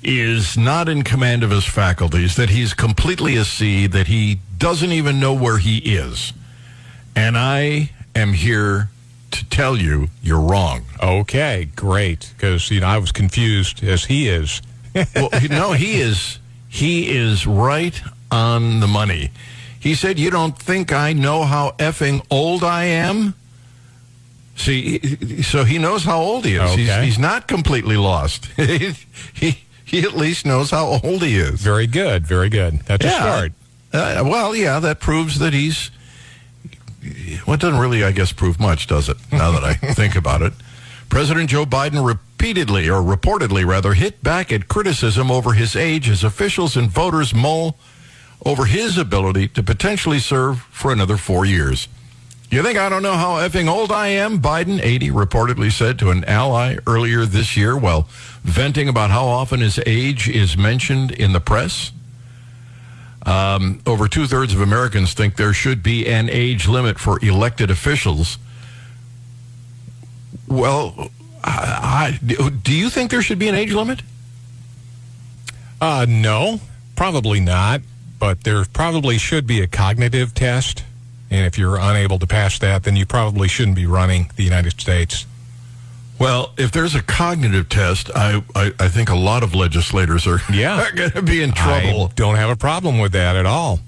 is 0.01 0.57
not 0.57 0.87
in 0.87 1.03
command 1.03 1.43
of 1.43 1.49
his 1.49 1.65
faculties, 1.65 2.35
that 2.35 2.49
he's 2.49 2.73
completely 2.73 3.35
a 3.35 3.43
sea, 3.43 3.87
that 3.87 4.07
he 4.07 4.39
doesn't 4.57 4.91
even 4.91 5.19
know 5.19 5.33
where 5.33 5.57
he 5.57 5.77
is. 5.79 6.31
And 7.15 7.37
I 7.37 7.91
am 8.15 8.33
here 8.33 8.89
to 9.31 9.45
tell 9.49 9.77
you 9.77 10.09
you're 10.21 10.39
wrong. 10.39 10.85
Okay, 11.01 11.69
great. 11.75 12.33
Because 12.35 12.69
you 12.71 12.79
know 12.81 12.87
I 12.87 12.97
was 12.97 13.11
confused 13.11 13.83
as 13.83 14.05
he 14.05 14.27
is. 14.27 14.61
well, 15.15 15.29
no, 15.49 15.73
he 15.73 15.99
is. 15.99 16.39
He 16.67 17.09
is 17.15 17.45
right 17.47 17.99
on 18.31 18.79
the 18.79 18.87
money. 18.87 19.31
He 19.79 19.95
said, 19.95 20.17
"You 20.19 20.29
don't 20.29 20.57
think 20.57 20.91
I 20.91 21.13
know 21.13 21.43
how 21.43 21.71
effing 21.77 22.25
old 22.29 22.63
I 22.63 22.85
am?" 22.85 23.35
See, 24.55 25.41
so 25.41 25.65
he 25.65 25.77
knows 25.77 26.05
how 26.05 26.21
old 26.21 26.45
he 26.45 26.55
is. 26.55 26.61
Okay. 26.61 26.81
He's, 26.81 26.95
he's 26.95 27.19
not 27.19 27.47
completely 27.47 27.97
lost. 27.97 28.45
he, 28.55 28.93
he, 29.33 29.59
he 29.83 30.01
at 30.01 30.13
least 30.13 30.45
knows 30.45 30.71
how 30.71 30.99
old 31.03 31.21
he 31.21 31.37
is. 31.37 31.61
Very 31.61 31.87
good. 31.87 32.25
Very 32.25 32.49
good. 32.49 32.79
That's 32.81 33.05
yeah. 33.05 33.11
a 33.11 33.15
start. 33.15 33.51
Uh, 33.93 34.23
well, 34.25 34.55
yeah, 34.55 34.79
that 34.79 34.99
proves 34.99 35.39
that 35.39 35.53
he's 35.53 35.91
well, 37.45 37.55
it 37.55 37.59
doesn't 37.59 37.79
really, 37.79 38.03
I 38.03 38.11
guess, 38.11 38.31
prove 38.31 38.59
much, 38.59 38.87
does 38.87 39.09
it? 39.09 39.17
Now 39.31 39.51
that 39.51 39.63
I 39.63 39.73
think 39.93 40.15
about 40.15 40.41
it. 40.41 40.53
President 41.09 41.49
Joe 41.49 41.65
Biden 41.65 42.05
repeatedly, 42.05 42.89
or 42.89 43.01
reportedly 43.01 43.65
rather, 43.65 43.93
hit 43.93 44.23
back 44.23 44.51
at 44.51 44.67
criticism 44.67 45.31
over 45.31 45.53
his 45.53 45.75
age 45.75 46.09
as 46.09 46.23
officials 46.23 46.75
and 46.75 46.89
voters 46.89 47.33
mull 47.33 47.77
over 48.45 48.65
his 48.65 48.97
ability 48.97 49.47
to 49.49 49.63
potentially 49.63 50.19
serve 50.19 50.59
for 50.71 50.91
another 50.91 51.17
four 51.17 51.45
years. 51.45 51.87
You 52.51 52.61
think 52.61 52.77
I 52.77 52.89
don't 52.89 53.03
know 53.03 53.15
how 53.15 53.35
effing 53.35 53.67
old 53.67 53.91
I 53.91 54.07
am? 54.07 54.39
Biden, 54.39 54.79
80, 54.81 55.09
reportedly 55.09 55.71
said 55.71 55.97
to 55.99 56.11
an 56.11 56.23
ally 56.25 56.77
earlier 56.85 57.25
this 57.25 57.57
year 57.57 57.75
while 57.75 58.07
venting 58.43 58.87
about 58.87 59.09
how 59.09 59.25
often 59.25 59.61
his 59.61 59.79
age 59.85 60.29
is 60.29 60.55
mentioned 60.55 61.11
in 61.11 61.33
the 61.33 61.39
press. 61.39 61.91
Um, 63.25 63.81
over 63.87 64.07
two 64.07 64.27
thirds 64.27 64.53
of 64.53 64.61
Americans 64.61 65.13
think 65.13 65.35
there 65.35 65.53
should 65.53 65.81
be 65.81 66.07
an 66.07 66.29
age 66.29 66.67
limit 66.67 66.99
for 66.99 67.19
elected 67.25 67.71
officials. 67.71 68.37
Well, 70.47 71.09
I, 71.43 72.19
I, 72.21 72.25
do 72.63 72.73
you 72.73 72.89
think 72.89 73.09
there 73.09 73.23
should 73.23 73.39
be 73.39 73.47
an 73.47 73.55
age 73.55 73.73
limit? 73.73 74.01
Uh, 75.81 76.05
no, 76.07 76.61
probably 76.95 77.39
not. 77.39 77.81
But 78.17 78.43
there 78.43 78.63
probably 78.65 79.17
should 79.17 79.45
be 79.45 79.61
a 79.61 79.67
cognitive 79.67 80.33
test. 80.33 80.83
And 81.29 81.45
if 81.45 81.57
you're 81.57 81.77
unable 81.77 82.17
to 82.19 82.27
pass 82.27 82.57
that, 82.59 82.83
then 82.83 82.95
you 82.95 83.05
probably 83.05 83.47
shouldn't 83.47 83.75
be 83.75 83.85
running 83.85 84.31
the 84.35 84.43
United 84.43 84.79
States. 84.79 85.25
Well, 86.17 86.53
if 86.57 86.71
there's 86.71 86.95
a 86.95 87.01
cognitive 87.01 87.67
test, 87.67 88.09
I, 88.15 88.41
I, 88.55 88.71
I 88.79 88.87
think 88.87 89.09
a 89.09 89.15
lot 89.15 89.43
of 89.43 89.53
legislators 89.53 90.25
are, 90.27 90.39
yeah. 90.53 90.89
going 90.95 91.11
to 91.11 91.21
be 91.21 91.41
in 91.41 91.51
trouble. 91.51 92.05
I 92.05 92.13
don't 92.15 92.35
have 92.35 92.49
a 92.49 92.55
problem 92.55 92.99
with 92.99 93.11
that 93.11 93.35
at 93.35 93.45
all. 93.45 93.79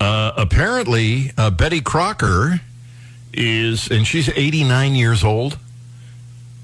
Uh, 0.00 0.32
apparently, 0.36 1.30
uh, 1.38 1.50
Betty 1.50 1.80
Crocker 1.80 2.60
is, 3.32 3.88
and 3.88 4.06
she's 4.06 4.28
89 4.28 4.94
years 4.94 5.22
old, 5.22 5.58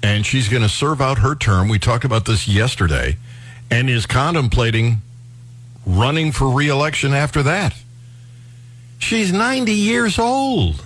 and 0.03 0.25
she's 0.25 0.49
going 0.49 0.63
to 0.63 0.69
serve 0.69 1.01
out 1.01 1.19
her 1.19 1.35
term. 1.35 1.69
We 1.69 1.79
talked 1.79 2.03
about 2.03 2.25
this 2.25 2.47
yesterday, 2.47 3.17
and 3.71 3.89
is 3.89 4.05
contemplating 4.05 5.01
running 5.85 6.31
for 6.31 6.49
reelection 6.49 7.13
after 7.13 7.41
that. 7.43 7.73
She's 8.99 9.31
90 9.33 9.71
years 9.71 10.19
old. 10.19 10.85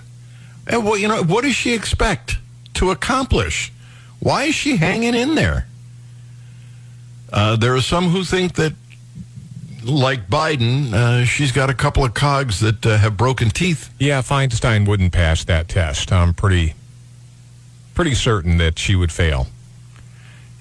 And 0.68 0.86
well, 0.86 0.98
you 0.98 1.08
know, 1.08 1.24
what 1.24 1.44
does 1.44 1.56
she 1.56 1.74
expect 1.74 2.38
to 2.76 2.92
accomplish? 2.92 3.72
Why 4.20 4.44
is 4.44 4.56
she 4.56 4.78
hanging 4.78 5.16
in 5.16 5.36
there? 5.36 5.68
Uh, 7.32 7.56
there 7.56 7.76
are 7.76 7.82
some 7.82 8.10
who 8.10 8.24
think 8.24 8.54
that, 8.54 8.74
like 9.84 10.28
Biden, 10.28 10.94
uh, 10.94 11.26
she's 11.26 11.52
got 11.52 11.70
a 11.70 11.74
couple 11.74 12.04
of 12.04 12.14
cogs 12.14 12.60
that 12.62 12.86
uh, 12.86 12.98
have 12.98 13.18
broken 13.18 13.50
teeth. 13.50 13.94
Yeah, 14.00 14.22
Feinstein 14.22 14.88
wouldn't 14.88 15.14
pass 15.14 15.44
that 15.46 15.68
test. 15.68 16.12
I'm 16.12 16.34
pretty, 16.34 16.74
pretty 17.94 18.14
certain 18.14 18.58
that 18.58 18.80
she 18.80 18.96
would 18.96 19.12
fail. 19.12 19.48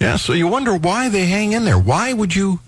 Yeah, 0.00 0.16
so 0.16 0.32
you 0.32 0.46
wonder 0.46 0.76
why 0.76 1.08
they 1.08 1.26
hang 1.26 1.52
in 1.52 1.64
there. 1.64 1.78
Why 1.78 2.12
would 2.12 2.34
you 2.36 2.60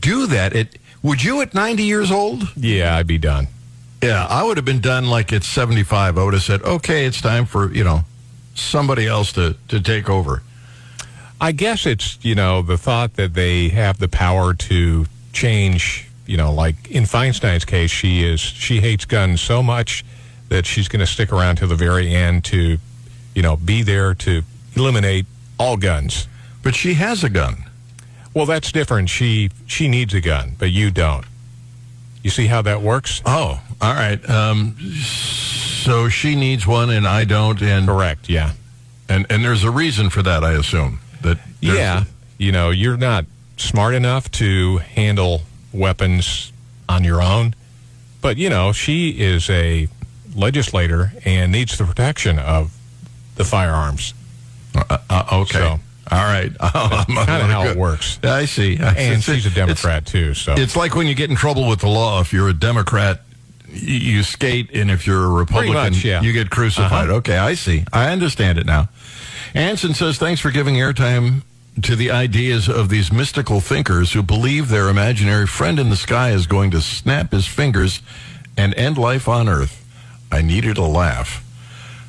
do 0.00 0.26
that? 0.28 0.54
It 0.54 0.78
would 1.02 1.22
you 1.22 1.40
at 1.40 1.54
90 1.54 1.82
years 1.82 2.10
old? 2.10 2.48
Yeah, 2.56 2.96
I'd 2.96 3.06
be 3.06 3.18
done. 3.18 3.48
Yeah, 4.02 4.26
I 4.26 4.42
would 4.44 4.56
have 4.56 4.64
been 4.64 4.80
done 4.80 5.08
like 5.08 5.32
at 5.32 5.44
75. 5.44 6.16
I 6.16 6.24
would 6.24 6.32
have 6.34 6.42
said, 6.42 6.62
okay, 6.62 7.04
it's 7.04 7.20
time 7.20 7.44
for, 7.44 7.72
you 7.72 7.84
know, 7.84 8.04
somebody 8.60 9.06
else 9.06 9.32
to, 9.32 9.56
to 9.68 9.80
take 9.80 10.08
over? 10.08 10.42
I 11.40 11.52
guess 11.52 11.86
it's, 11.86 12.18
you 12.22 12.34
know, 12.34 12.60
the 12.62 12.76
thought 12.76 13.14
that 13.14 13.34
they 13.34 13.70
have 13.70 13.98
the 13.98 14.08
power 14.08 14.52
to 14.52 15.06
change, 15.32 16.08
you 16.26 16.36
know, 16.36 16.52
like 16.52 16.90
in 16.90 17.04
Feinstein's 17.04 17.64
case, 17.64 17.90
she 17.90 18.22
is, 18.22 18.40
she 18.40 18.80
hates 18.80 19.06
guns 19.06 19.40
so 19.40 19.62
much 19.62 20.04
that 20.50 20.66
she's 20.66 20.88
going 20.88 21.00
to 21.00 21.06
stick 21.06 21.32
around 21.32 21.56
to 21.56 21.66
the 21.66 21.76
very 21.76 22.14
end 22.14 22.44
to, 22.44 22.76
you 23.34 23.42
know, 23.42 23.56
be 23.56 23.82
there 23.82 24.14
to 24.14 24.42
eliminate 24.76 25.24
all 25.58 25.76
guns. 25.76 26.28
But 26.62 26.74
she 26.74 26.94
has 26.94 27.24
a 27.24 27.30
gun. 27.30 27.64
Well, 28.34 28.46
that's 28.46 28.70
different. 28.70 29.08
She 29.08 29.50
she 29.66 29.88
needs 29.88 30.14
a 30.14 30.20
gun, 30.20 30.54
but 30.58 30.70
you 30.70 30.90
don't. 30.90 31.24
You 32.22 32.30
see 32.30 32.46
how 32.46 32.62
that 32.62 32.82
works? 32.82 33.22
Oh, 33.24 33.60
all 33.80 33.94
right. 33.94 34.28
Um, 34.28 34.76
so 35.80 36.08
she 36.08 36.34
needs 36.34 36.66
one 36.66 36.90
and 36.90 37.06
I 37.06 37.24
don't, 37.24 37.60
and 37.62 37.86
Correct. 37.86 38.28
Yeah. 38.28 38.52
and 39.08 39.26
and 39.30 39.44
there's 39.44 39.64
a 39.64 39.70
reason 39.70 40.10
for 40.10 40.22
that, 40.22 40.44
I 40.44 40.52
assume. 40.52 41.00
That 41.22 41.38
Yeah. 41.60 42.04
You 42.38 42.52
know, 42.52 42.70
you're 42.70 42.96
not 42.96 43.26
smart 43.56 43.94
enough 43.94 44.30
to 44.32 44.78
handle 44.78 45.42
weapons 45.72 46.52
on 46.88 47.04
your 47.04 47.20
own. 47.22 47.54
But, 48.22 48.36
you 48.38 48.48
know, 48.50 48.72
she 48.72 49.10
is 49.10 49.48
a 49.50 49.88
legislator 50.34 51.12
and 51.24 51.52
needs 51.52 51.76
the 51.76 51.84
protection 51.84 52.38
of 52.38 52.72
the 53.36 53.44
firearms. 53.44 54.14
Uh, 54.74 54.98
uh, 55.10 55.24
okay. 55.42 55.58
So- 55.58 55.80
all 56.12 56.24
right. 56.24 56.50
Kind 56.58 57.08
of 57.08 57.50
how 57.50 57.64
it 57.66 57.76
works. 57.76 58.18
I 58.24 58.44
see. 58.46 58.76
And 58.76 58.96
It's- 58.98 59.22
she's 59.24 59.44
a 59.46 59.48
it's- 59.48 59.54
Democrat, 59.54 60.06
too. 60.06 60.34
So 60.34 60.54
It's 60.56 60.74
like 60.76 60.94
when 60.96 61.06
you 61.06 61.14
get 61.14 61.30
in 61.30 61.36
trouble 61.36 61.68
with 61.68 61.80
the 61.80 61.88
law. 61.88 62.20
If 62.20 62.32
you're 62.32 62.48
a 62.48 62.54
Democrat, 62.54 63.20
you 63.72 64.22
skate, 64.22 64.70
and 64.74 64.90
if 64.90 65.06
you're 65.06 65.24
a 65.24 65.28
Republican, 65.28 65.74
much, 65.74 66.04
yeah. 66.04 66.20
you 66.20 66.32
get 66.32 66.50
crucified. 66.50 67.08
Uh-huh. 67.08 67.18
Okay, 67.18 67.36
I 67.36 67.54
see. 67.54 67.84
I 67.92 68.10
understand 68.10 68.58
it 68.58 68.66
now. 68.66 68.88
Anson 69.54 69.94
says, 69.94 70.18
"Thanks 70.18 70.40
for 70.40 70.50
giving 70.50 70.76
airtime 70.76 71.42
to 71.82 71.96
the 71.96 72.10
ideas 72.10 72.68
of 72.68 72.88
these 72.88 73.12
mystical 73.12 73.60
thinkers 73.60 74.12
who 74.12 74.22
believe 74.22 74.68
their 74.68 74.88
imaginary 74.88 75.46
friend 75.46 75.78
in 75.78 75.88
the 75.88 75.96
sky 75.96 76.30
is 76.30 76.46
going 76.46 76.70
to 76.72 76.80
snap 76.80 77.32
his 77.32 77.46
fingers 77.46 78.00
and 78.56 78.74
end 78.74 78.98
life 78.98 79.28
on 79.28 79.48
Earth." 79.48 79.76
I 80.32 80.42
needed 80.42 80.78
a 80.78 80.84
laugh. 80.84 81.44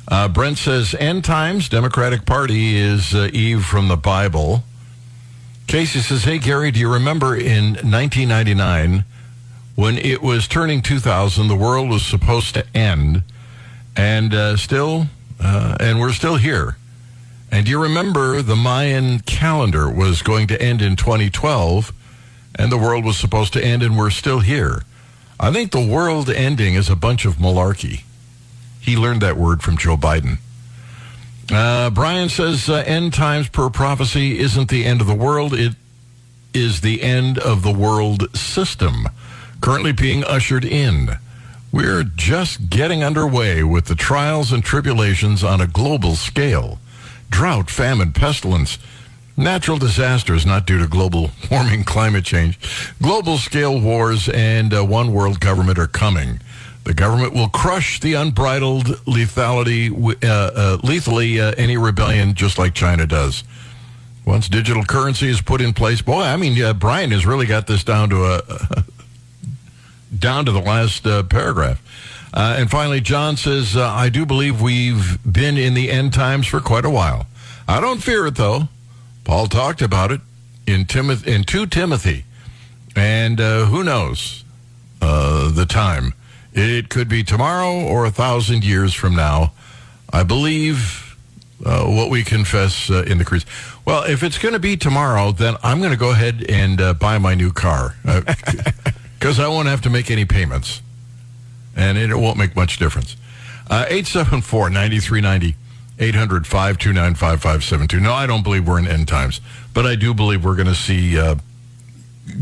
Uh, 0.06 0.28
Brent 0.28 0.58
says, 0.58 0.94
"End 0.98 1.24
times. 1.24 1.68
Democratic 1.68 2.26
Party 2.26 2.76
is 2.76 3.14
uh, 3.14 3.30
Eve 3.32 3.64
from 3.64 3.88
the 3.88 3.96
Bible." 3.96 4.64
Casey 5.66 6.00
says, 6.00 6.24
Hey, 6.24 6.38
Gary, 6.38 6.70
do 6.70 6.80
you 6.80 6.92
remember 6.92 7.34
in 7.34 7.74
1999 7.74 9.04
when 9.74 9.96
it 9.98 10.22
was 10.22 10.46
turning 10.46 10.82
2000, 10.82 11.48
the 11.48 11.56
world 11.56 11.88
was 11.88 12.04
supposed 12.04 12.54
to 12.54 12.66
end, 12.74 13.22
and 13.96 14.34
uh, 14.34 14.56
still, 14.56 15.06
uh, 15.40 15.76
and 15.80 15.98
we're 15.98 16.12
still 16.12 16.36
here. 16.36 16.76
And 17.50 17.64
do 17.66 17.70
you 17.70 17.82
remember 17.82 18.42
the 18.42 18.56
Mayan 18.56 19.20
calendar 19.20 19.90
was 19.90 20.22
going 20.22 20.46
to 20.48 20.60
end 20.60 20.82
in 20.82 20.96
2012, 20.96 21.92
and 22.54 22.70
the 22.70 22.78
world 22.78 23.04
was 23.04 23.16
supposed 23.16 23.52
to 23.54 23.64
end, 23.64 23.82
and 23.82 23.96
we're 23.96 24.10
still 24.10 24.40
here? 24.40 24.82
I 25.40 25.50
think 25.52 25.72
the 25.72 25.84
world 25.84 26.30
ending 26.30 26.74
is 26.74 26.88
a 26.88 26.96
bunch 26.96 27.24
of 27.24 27.36
malarkey. 27.36 28.02
He 28.80 28.96
learned 28.96 29.22
that 29.22 29.36
word 29.36 29.62
from 29.62 29.76
Joe 29.76 29.96
Biden. 29.96 30.38
Uh, 31.50 31.90
Brian 31.90 32.28
says 32.28 32.68
uh, 32.68 32.84
end 32.86 33.12
times 33.14 33.48
per 33.48 33.68
prophecy 33.68 34.38
isn't 34.38 34.68
the 34.68 34.84
end 34.84 35.00
of 35.00 35.06
the 35.06 35.14
world. 35.14 35.52
It 35.54 35.74
is 36.54 36.80
the 36.80 37.02
end 37.02 37.38
of 37.38 37.62
the 37.62 37.72
world 37.72 38.34
system 38.36 39.08
currently 39.62 39.92
being 39.92 40.24
ushered 40.24 40.64
in. 40.64 41.08
We're 41.70 42.02
just 42.02 42.68
getting 42.68 43.02
underway 43.02 43.62
with 43.62 43.86
the 43.86 43.94
trials 43.94 44.52
and 44.52 44.62
tribulations 44.62 45.42
on 45.42 45.60
a 45.60 45.66
global 45.66 46.16
scale. 46.16 46.78
Drought, 47.30 47.70
famine, 47.70 48.12
pestilence, 48.12 48.78
natural 49.36 49.78
disasters 49.78 50.44
not 50.44 50.66
due 50.66 50.78
to 50.78 50.86
global 50.86 51.30
warming, 51.50 51.84
climate 51.84 52.24
change, 52.24 52.58
global 53.00 53.38
scale 53.38 53.80
wars, 53.80 54.28
and 54.28 54.74
uh, 54.74 54.84
one 54.84 55.14
world 55.14 55.40
government 55.40 55.78
are 55.78 55.86
coming. 55.86 56.40
The 56.84 56.92
government 56.92 57.32
will 57.32 57.48
crush 57.48 58.00
the 58.00 58.14
unbridled 58.14 58.86
lethality, 59.06 59.92
uh, 60.24 60.26
uh, 60.28 60.78
lethally 60.82 61.40
uh, 61.40 61.52
any 61.56 61.76
rebellion, 61.76 62.34
just 62.34 62.58
like 62.58 62.74
China 62.74 63.06
does. 63.06 63.44
Once 64.24 64.48
digital 64.48 64.84
currency 64.84 65.28
is 65.28 65.40
put 65.40 65.60
in 65.60 65.72
place, 65.72 66.02
boy, 66.02 66.22
I 66.22 66.36
mean, 66.36 66.76
Brian 66.78 67.12
has 67.12 67.24
really 67.24 67.46
got 67.46 67.68
this 67.68 67.84
down 67.84 68.10
to 68.10 68.24
a 68.24 68.84
down 70.22 70.46
to 70.46 70.52
the 70.52 70.60
last 70.60 71.06
uh, 71.06 71.22
paragraph. 71.24 71.82
Uh, 72.32 72.56
and 72.58 72.70
finally, 72.70 73.00
John 73.00 73.36
says, 73.36 73.76
uh, 73.76 73.86
"I 73.86 74.08
do 74.08 74.24
believe 74.24 74.62
we've 74.62 75.18
been 75.30 75.58
in 75.58 75.74
the 75.74 75.90
end 75.90 76.14
times 76.14 76.46
for 76.46 76.60
quite 76.60 76.86
a 76.86 76.90
while. 76.90 77.26
I 77.68 77.80
don't 77.80 78.02
fear 78.02 78.26
it, 78.26 78.36
though. 78.36 78.68
Paul 79.24 79.48
talked 79.48 79.82
about 79.82 80.10
it 80.10 80.20
in 80.66 80.86
Timothy, 80.86 81.30
in 81.30 81.44
two 81.44 81.66
Timothy, 81.66 82.24
and 82.96 83.38
uh, 83.38 83.66
who 83.66 83.84
knows 83.84 84.44
uh, 85.02 85.50
the 85.50 85.66
time." 85.66 86.14
It 86.54 86.90
could 86.90 87.08
be 87.08 87.24
tomorrow 87.24 87.80
or 87.80 88.04
a 88.04 88.10
thousand 88.10 88.62
years 88.62 88.92
from 88.92 89.16
now. 89.16 89.52
I 90.12 90.22
believe 90.22 91.16
uh, 91.64 91.86
what 91.86 92.10
we 92.10 92.24
confess 92.24 92.90
uh, 92.90 93.04
in 93.06 93.18
the 93.18 93.24
creeds. 93.24 93.46
Well, 93.86 94.04
if 94.04 94.22
it's 94.22 94.36
going 94.38 94.52
to 94.52 94.60
be 94.60 94.76
tomorrow, 94.76 95.32
then 95.32 95.56
I'm 95.62 95.78
going 95.78 95.92
to 95.92 95.98
go 95.98 96.10
ahead 96.10 96.44
and 96.48 96.80
uh, 96.80 96.94
buy 96.94 97.18
my 97.18 97.34
new 97.34 97.52
car 97.52 97.96
because 99.22 99.38
I 99.38 99.46
won't 99.46 99.68
have 99.68 99.82
to 99.82 99.90
make 99.90 100.10
any 100.10 100.24
payments, 100.24 100.82
and 101.76 101.96
it 101.96 102.12
won't 102.12 102.36
make 102.36 102.56
much 102.56 102.76
difference. 102.76 103.16
Uh, 103.70 103.86
Eight 103.88 104.08
seven 104.08 104.42
four 104.42 104.68
ninety 104.68 104.98
three 104.98 105.20
ninety. 105.20 105.54
800 105.98 106.46
529 106.46 107.14
5572. 107.14 108.00
No, 108.00 108.12
I 108.12 108.26
don't 108.26 108.42
believe 108.42 108.66
we're 108.66 108.78
in 108.78 108.88
end 108.88 109.06
times, 109.06 109.40
but 109.72 109.86
I 109.86 109.94
do 109.94 110.14
believe 110.14 110.44
we're 110.44 110.56
going 110.56 110.66
to 110.66 110.74
see 110.74 111.16
uh, 111.16 111.36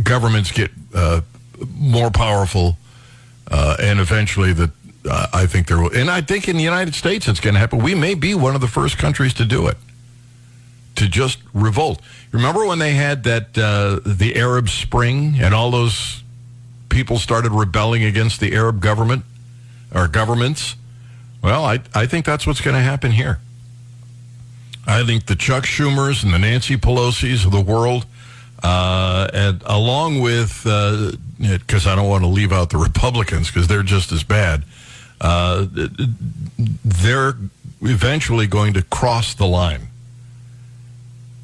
governments 0.02 0.52
get 0.52 0.70
uh, 0.94 1.20
more 1.68 2.10
powerful 2.10 2.78
uh, 3.50 3.76
and 3.78 4.00
eventually 4.00 4.54
that 4.54 4.70
uh, 5.04 5.26
I 5.34 5.46
think 5.46 5.66
there 5.66 5.78
will, 5.78 5.94
and 5.94 6.08
I 6.08 6.22
think 6.22 6.48
in 6.48 6.56
the 6.56 6.62
United 6.62 6.94
States 6.94 7.28
it's 7.28 7.40
going 7.40 7.54
to 7.54 7.60
happen. 7.60 7.80
We 7.80 7.94
may 7.94 8.14
be 8.14 8.34
one 8.34 8.54
of 8.54 8.62
the 8.62 8.68
first 8.68 8.96
countries 8.96 9.34
to 9.34 9.44
do 9.44 9.66
it, 9.66 9.76
to 10.94 11.08
just 11.08 11.40
revolt. 11.52 12.00
Remember 12.30 12.64
when 12.64 12.78
they 12.78 12.92
had 12.92 13.24
that 13.24 13.58
uh, 13.58 14.00
the 14.06 14.36
Arab 14.36 14.70
Spring 14.70 15.34
and 15.38 15.52
all 15.52 15.70
those 15.72 16.22
people 16.90 17.18
started 17.18 17.52
rebelling 17.52 18.04
against 18.04 18.40
the 18.40 18.54
Arab 18.54 18.80
government 18.80 19.24
or 19.94 20.08
governments? 20.08 20.76
Well, 21.42 21.64
I 21.64 21.80
I 21.94 22.06
think 22.06 22.26
that's 22.26 22.46
what's 22.46 22.60
going 22.60 22.76
to 22.76 22.82
happen 22.82 23.12
here. 23.12 23.38
I 24.86 25.04
think 25.04 25.26
the 25.26 25.36
Chuck 25.36 25.64
Schumers 25.64 26.24
and 26.24 26.32
the 26.32 26.38
Nancy 26.38 26.76
Pelosi's 26.76 27.44
of 27.44 27.52
the 27.52 27.60
world, 27.60 28.06
uh, 28.62 29.28
and 29.32 29.62
along 29.64 30.20
with 30.20 30.64
because 31.38 31.86
I 31.86 31.94
don't 31.94 32.08
want 32.08 32.24
to 32.24 32.28
leave 32.28 32.52
out 32.52 32.70
the 32.70 32.78
Republicans 32.78 33.48
because 33.48 33.68
they're 33.68 33.82
just 33.82 34.12
as 34.12 34.22
bad. 34.22 34.64
Uh, 35.20 35.66
they're 36.84 37.34
eventually 37.82 38.46
going 38.46 38.74
to 38.74 38.82
cross 38.82 39.34
the 39.34 39.46
line, 39.46 39.88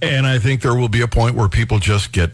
and 0.02 0.26
I 0.26 0.38
think 0.38 0.62
there 0.62 0.74
will 0.74 0.88
be 0.88 1.02
a 1.02 1.08
point 1.08 1.36
where 1.36 1.48
people 1.48 1.78
just 1.78 2.12
get, 2.12 2.30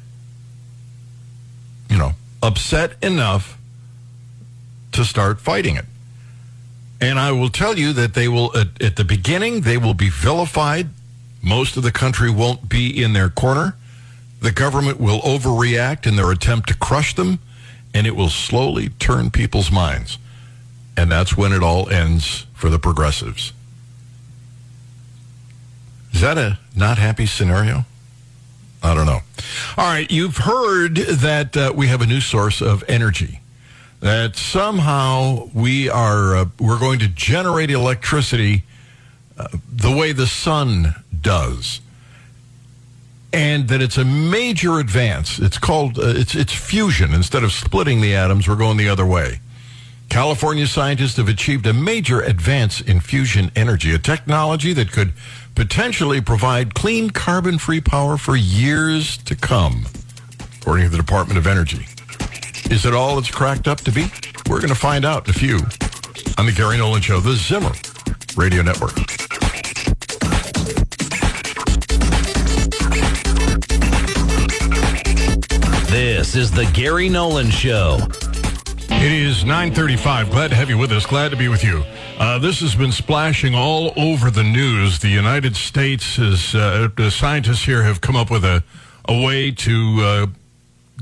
you 1.91 1.99
know, 1.99 2.13
upset 2.43 3.03
enough 3.03 3.59
to 4.93 5.05
start 5.05 5.41
fighting 5.41 5.77
it. 5.77 5.87
And 7.01 7.19
I 7.19 7.33
will 7.33 7.49
tell 7.49 7.79
you 7.79 7.93
that 7.95 8.15
they 8.15 8.29
will, 8.29 8.57
at, 8.57 8.81
at, 8.83 8.97
the 8.97 9.05
beginning, 9.05 9.63
they 9.63 9.79
will 9.79 9.95
be 9.95 10.09
vilified. 10.09 10.89
Most 11.43 11.77
of 11.77 11.83
the 11.83 11.91
country 11.91 12.31
won't 12.31 12.69
be 12.69 13.03
in 13.03 13.13
their 13.13 13.29
corner. 13.29 13.75
The 14.41 14.53
government 14.53 15.01
will 15.01 15.21
overreact 15.21 16.07
in 16.07 16.17
their 16.17 16.31
attempt 16.31 16.69
to 16.69 16.77
crush 16.77 17.15
them, 17.15 17.41
and 17.95 18.07
it 18.07 18.15
will 18.15 18.29
slowly 18.29 18.91
turn 18.91 19.31
people's 19.31 19.71
minds. 19.71 20.19
And 20.97 21.11
that's 21.11 21.37
when 21.37 21.53
it 21.53 21.63
all 21.63 21.89
ends 21.89 22.47
for 22.55 22.69
the 22.69 22.79
progressives. 22.79 23.53
Is 26.13 26.21
that 26.21 26.39
a 26.39 26.59
not 26.77 26.99
happy 26.99 27.27
scenario? 27.27 27.85
I 28.83 28.95
don't 28.95 29.07
know. 29.07 29.21
All 29.77 29.87
right, 29.87 30.11
you've 30.11 30.39
heard 30.39 30.97
that 30.97 31.57
uh, 31.57 31.73
we 31.75 31.87
have 31.87 32.01
a 32.01 32.07
new 32.07 32.21
source 32.21 32.61
of 32.61 32.83
energy 32.89 33.41
that 34.03 34.35
somehow 34.35 35.49
we 35.55 35.89
are 35.89 36.37
uh, 36.37 36.45
we're 36.59 36.79
going 36.79 36.99
to 36.99 37.09
generate 37.09 37.71
electricity 37.71 38.65
uh, 39.39 39.47
the 39.73 39.97
way 39.97 40.13
the 40.13 40.27
sun 40.27 40.95
does. 41.21 41.81
And 43.33 43.69
that 43.69 43.81
it's 43.81 43.97
a 43.97 44.05
major 44.05 44.79
advance. 44.79 45.39
It's 45.39 45.57
called 45.57 45.99
uh, 45.99 46.15
it's 46.17 46.35
it's 46.35 46.53
fusion. 46.53 47.15
Instead 47.15 47.45
of 47.45 47.53
splitting 47.53 48.01
the 48.01 48.15
atoms 48.15 48.47
we're 48.49 48.57
going 48.57 48.77
the 48.77 48.89
other 48.89 49.07
way. 49.07 49.41
California 50.11 50.67
scientists 50.67 51.17
have 51.17 51.29
achieved 51.29 51.65
a 51.67 51.73
major 51.73 52.21
advance 52.21 52.83
in 52.83 53.01
fusion 53.01 53.51
energy 53.57 53.95
a 53.95 53.99
technology 53.99 54.75
that 54.75 54.93
could 54.93 55.15
potentially 55.55 56.21
provide 56.21 56.75
clean 56.75 57.11
carbon 57.11 57.59
free 57.59 57.81
power 57.81 58.17
for 58.17 58.37
years 58.37 59.17
to 59.19 59.35
come 59.35 59.87
according 60.61 60.85
to 60.85 60.91
the 60.91 60.97
department 60.97 61.39
of 61.39 61.47
energy 61.47 61.87
is 62.73 62.87
it 62.87 62.95
all 62.95 63.19
it's 63.19 63.31
cracked 63.31 63.69
up 63.69 63.83
to 63.83 63.93
be? 63.93 64.07
We're 64.49 64.57
going 64.57 64.71
to 64.71 64.75
find 64.75 65.05
out 65.05 65.29
in 65.29 65.31
a 65.31 65.39
few 65.39 65.57
on 66.39 66.47
the 66.47 66.55
Gary 66.57 66.79
Nolan 66.79 67.03
Show, 67.03 67.21
the 67.21 67.35
Zimmer 67.35 67.73
Radio 68.35 68.63
Network. 68.63 68.95
This 75.91 76.35
is 76.35 76.51
the 76.51 76.65
Gary 76.73 77.11
Nolan 77.11 77.51
Show. 77.51 77.99
It 79.03 79.11
is 79.11 79.45
935. 79.45 80.31
Glad 80.31 80.51
to 80.51 80.55
have 80.55 80.71
you 80.71 80.79
with 80.79 80.93
us. 80.93 81.07
Glad 81.07 81.33
to 81.33 81.37
be 81.37 81.49
with 81.49 81.65
you. 81.65 81.83
Uh, 82.21 82.39
this 82.39 82.61
has 82.61 82.77
been 82.77 82.93
splashing 82.93 83.53
all 83.53 83.93
over 83.97 84.31
the 84.31 84.45
news. 84.45 85.01
The 85.01 85.09
United 85.09 85.57
States 85.57 86.21
is, 86.21 86.55
uh, 86.55 86.87
the 86.97 87.11
scientists 87.11 87.65
here 87.65 87.83
have 87.83 88.01
come 88.01 88.15
up 88.15 88.31
with 88.31 88.45
a 88.45 88.63
a 89.07 89.21
way 89.21 89.51
to 89.51 89.97
uh, 90.01 90.27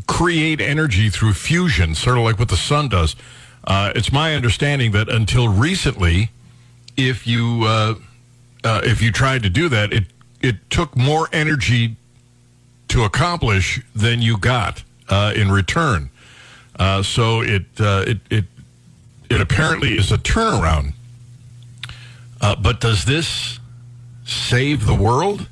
create 0.07 0.63
energy 0.63 1.11
through 1.11 1.35
fusion, 1.35 1.95
sort 1.95 2.17
of 2.17 2.25
like 2.25 2.39
what 2.39 2.49
the 2.49 2.57
sun 2.57 2.89
does. 2.89 3.17
Uh, 3.65 3.93
it's 3.95 4.11
my 4.11 4.35
understanding 4.35 4.93
that 4.93 5.11
until 5.11 5.49
recently, 5.49 6.31
if 6.97 7.27
you 7.27 7.65
uh, 7.67 7.97
uh, 8.65 8.81
if 8.83 9.03
you 9.03 9.13
tried 9.13 9.43
to 9.43 9.51
do 9.51 9.69
that, 9.69 9.93
it 9.93 10.05
it 10.41 10.71
took 10.71 10.97
more 10.97 11.29
energy 11.35 11.97
to 12.89 13.05
accomplish 13.05 13.83
than 13.95 14.23
you 14.23 14.39
got 14.39 14.85
in 15.37 15.53
return. 15.53 16.09
Uh, 16.81 17.03
so 17.03 17.43
it, 17.43 17.66
uh, 17.79 18.05
it 18.07 18.19
it 18.31 18.45
it 19.29 19.40
apparently 19.40 19.99
is 19.99 20.11
a 20.11 20.16
turnaround. 20.16 20.95
Uh, 22.40 22.57
but 22.57 22.81
does 22.81 23.05
this 23.05 23.61
save 24.25 24.87
the 24.87 24.95
world? 24.95 25.47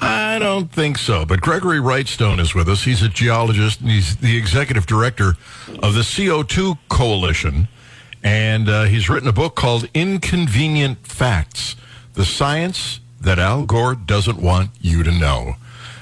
I 0.00 0.40
don't 0.40 0.70
think 0.70 0.98
so. 0.98 1.24
But 1.24 1.40
Gregory 1.40 1.78
Wrightstone 1.78 2.40
is 2.40 2.56
with 2.56 2.68
us. 2.68 2.82
He's 2.82 3.02
a 3.02 3.08
geologist 3.08 3.80
and 3.80 3.90
he's 3.90 4.16
the 4.16 4.36
executive 4.36 4.84
director 4.86 5.34
of 5.80 5.94
the 5.94 6.00
CO2 6.00 6.78
Coalition. 6.88 7.68
And 8.24 8.68
uh, 8.68 8.84
he's 8.84 9.08
written 9.08 9.28
a 9.28 9.32
book 9.32 9.54
called 9.54 9.88
Inconvenient 9.94 11.06
Facts 11.06 11.76
The 12.14 12.24
Science 12.24 12.98
That 13.20 13.38
Al 13.38 13.64
Gore 13.64 13.94
Doesn't 13.94 14.42
Want 14.42 14.70
You 14.80 15.04
to 15.04 15.12
Know. 15.12 15.54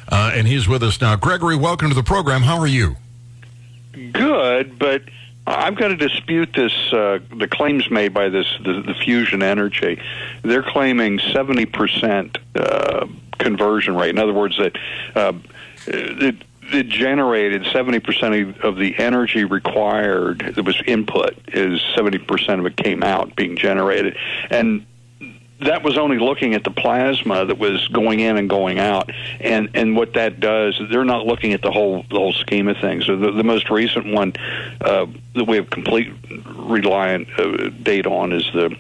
Uh, 0.09 0.33
and 0.35 0.47
he's 0.47 0.67
with 0.67 0.83
us 0.83 1.01
now. 1.01 1.15
Gregory, 1.17 1.57
welcome 1.57 1.91
to 1.91 1.95
the 1.95 2.03
program. 2.03 2.43
How 2.43 2.59
are 2.59 2.67
you? 2.67 2.97
Good, 4.13 4.79
but 4.79 5.03
I'm 5.47 5.75
going 5.75 5.97
to 5.97 6.09
dispute 6.09 6.51
this. 6.55 6.73
Uh, 6.93 7.21
the 7.35 7.49
claims 7.49 7.91
made 7.91 8.13
by 8.13 8.29
this 8.29 8.47
the, 8.65 8.83
the 8.83 8.95
fusion 8.95 9.43
energy. 9.43 10.01
They're 10.43 10.63
claiming 10.63 11.19
seventy 11.33 11.67
percent 11.67 12.39
uh, 12.55 13.07
conversion 13.39 13.95
rate. 13.95 14.11
In 14.11 14.19
other 14.19 14.35
words, 14.35 14.59
that 14.59 14.77
uh, 15.15 15.33
it, 15.87 16.37
it 16.73 16.89
generated 16.89 17.63
70% 17.63 18.61
of 18.63 18.77
the 18.77 18.99
energy 18.99 19.45
required 19.45 20.53
that 20.57 20.65
was 20.65 20.81
input 20.87 21.37
is 21.49 21.81
70% 21.97 22.59
of 22.59 22.67
it 22.67 22.77
came 22.77 23.03
out 23.03 23.37
being 23.37 23.57
generated 23.57 24.17
and 24.51 24.85
that 25.61 25.83
was 25.83 25.97
only 25.97 26.19
looking 26.19 26.55
at 26.55 26.65
the 26.65 26.71
plasma 26.71 27.47
that 27.47 27.59
was 27.59 27.89
going 27.89 28.21
in 28.21 28.37
and 28.37 28.49
going 28.49 28.79
out, 28.79 29.11
and 29.41 29.71
and 29.75 29.97
what 29.97 30.15
that 30.15 30.39
does, 30.39 30.81
they're 30.91 31.05
not 31.05 31.27
looking 31.27 31.53
at 31.53 31.63
the 31.63 31.71
whole 31.71 32.05
the 32.11 32.17
whole 32.17 32.33
scheme 32.33 32.69
of 32.69 32.77
things. 32.79 33.07
So 33.07 33.17
the, 33.17 33.31
the 33.31 33.45
most 33.45 33.71
recent 33.71 34.07
one 34.07 34.35
uh, 34.81 35.07
that 35.35 35.45
we 35.45 35.57
have 35.57 35.71
complete 35.71 36.13
reliant 36.55 37.29
uh, 37.39 37.71
data 37.83 38.11
on 38.11 38.33
is 38.33 38.45
the 38.53 38.77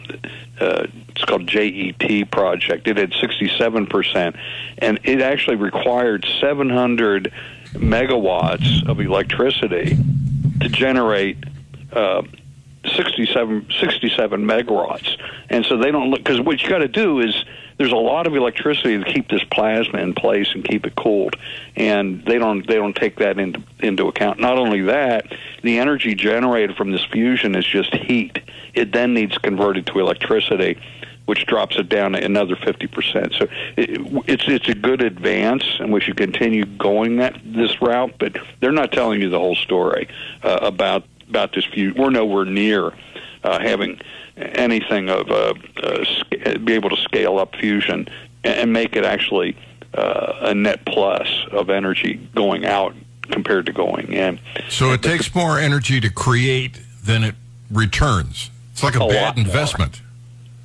uh, 0.60 0.86
it's 1.08 1.24
called 1.24 1.46
JET 1.46 2.30
project. 2.30 2.86
It 2.88 2.98
had 2.98 3.14
67 3.14 3.86
percent, 3.86 4.36
and 4.78 5.00
it 5.02 5.22
actually 5.22 5.56
required 5.56 6.26
700 6.40 7.32
megawatts 7.72 8.86
of 8.86 9.00
electricity 9.00 9.96
to 10.60 10.68
generate. 10.68 11.38
Uh, 11.92 12.22
67, 12.94 13.68
67 13.80 14.44
megawatts. 14.44 15.20
And 15.48 15.64
so 15.64 15.76
they 15.76 15.90
don't 15.90 16.10
look, 16.10 16.20
because 16.20 16.40
what 16.40 16.62
you 16.62 16.68
got 16.68 16.78
to 16.78 16.88
do 16.88 17.20
is 17.20 17.44
there's 17.78 17.92
a 17.92 17.96
lot 17.96 18.26
of 18.26 18.34
electricity 18.34 18.98
to 18.98 19.04
keep 19.04 19.28
this 19.28 19.42
plasma 19.50 20.00
in 20.00 20.14
place 20.14 20.48
and 20.54 20.64
keep 20.64 20.86
it 20.86 20.96
cooled. 20.96 21.36
And 21.76 22.24
they 22.24 22.38
don't, 22.38 22.66
they 22.66 22.74
don't 22.74 22.96
take 22.96 23.16
that 23.18 23.38
into, 23.38 23.62
into 23.80 24.06
account. 24.08 24.38
Not 24.40 24.58
only 24.58 24.82
that, 24.82 25.32
the 25.62 25.78
energy 25.78 26.14
generated 26.14 26.76
from 26.76 26.92
this 26.92 27.04
fusion 27.04 27.54
is 27.54 27.66
just 27.66 27.94
heat. 27.94 28.38
It 28.74 28.92
then 28.92 29.14
needs 29.14 29.36
converted 29.38 29.86
to 29.88 30.00
electricity 30.00 30.78
which 31.26 31.44
drops 31.46 31.76
it 31.76 31.88
down 31.88 32.14
another 32.14 32.56
50%. 32.56 33.36
So 33.38 33.48
it, 33.76 34.00
it's 34.26 34.44
it's 34.46 34.68
a 34.68 34.74
good 34.74 35.02
advance, 35.02 35.64
and 35.80 35.92
we 35.92 36.00
should 36.00 36.16
continue 36.16 36.64
going 36.64 37.16
that 37.16 37.38
this 37.44 37.82
route. 37.82 38.14
But 38.18 38.38
they're 38.60 38.72
not 38.72 38.92
telling 38.92 39.20
you 39.20 39.28
the 39.28 39.38
whole 39.38 39.56
story 39.56 40.08
uh, 40.42 40.58
about 40.62 41.04
about 41.28 41.52
this 41.52 41.64
view. 41.66 41.94
We're 41.96 42.10
nowhere 42.10 42.44
near 42.44 42.92
uh, 43.42 43.58
having 43.60 44.00
anything 44.36 45.08
of 45.08 45.30
a, 45.30 45.54
a, 45.82 46.58
be 46.58 46.74
able 46.74 46.90
to 46.90 46.96
scale 46.96 47.38
up 47.38 47.54
fusion 47.56 48.08
and 48.44 48.72
make 48.72 48.96
it 48.96 49.04
actually 49.04 49.56
uh, 49.94 50.32
a 50.40 50.54
net 50.54 50.84
plus 50.84 51.28
of 51.52 51.70
energy 51.70 52.28
going 52.34 52.66
out 52.66 52.94
compared 53.22 53.66
to 53.66 53.72
going 53.72 54.12
in. 54.12 54.38
So 54.68 54.92
it 54.92 55.02
takes 55.02 55.34
more 55.34 55.58
energy 55.58 56.00
to 56.00 56.10
create 56.10 56.80
than 57.02 57.24
it 57.24 57.34
returns. 57.70 58.50
It's 58.72 58.82
like 58.82 58.96
a, 58.96 59.04
a 59.04 59.08
bad 59.08 59.38
investment. 59.38 60.00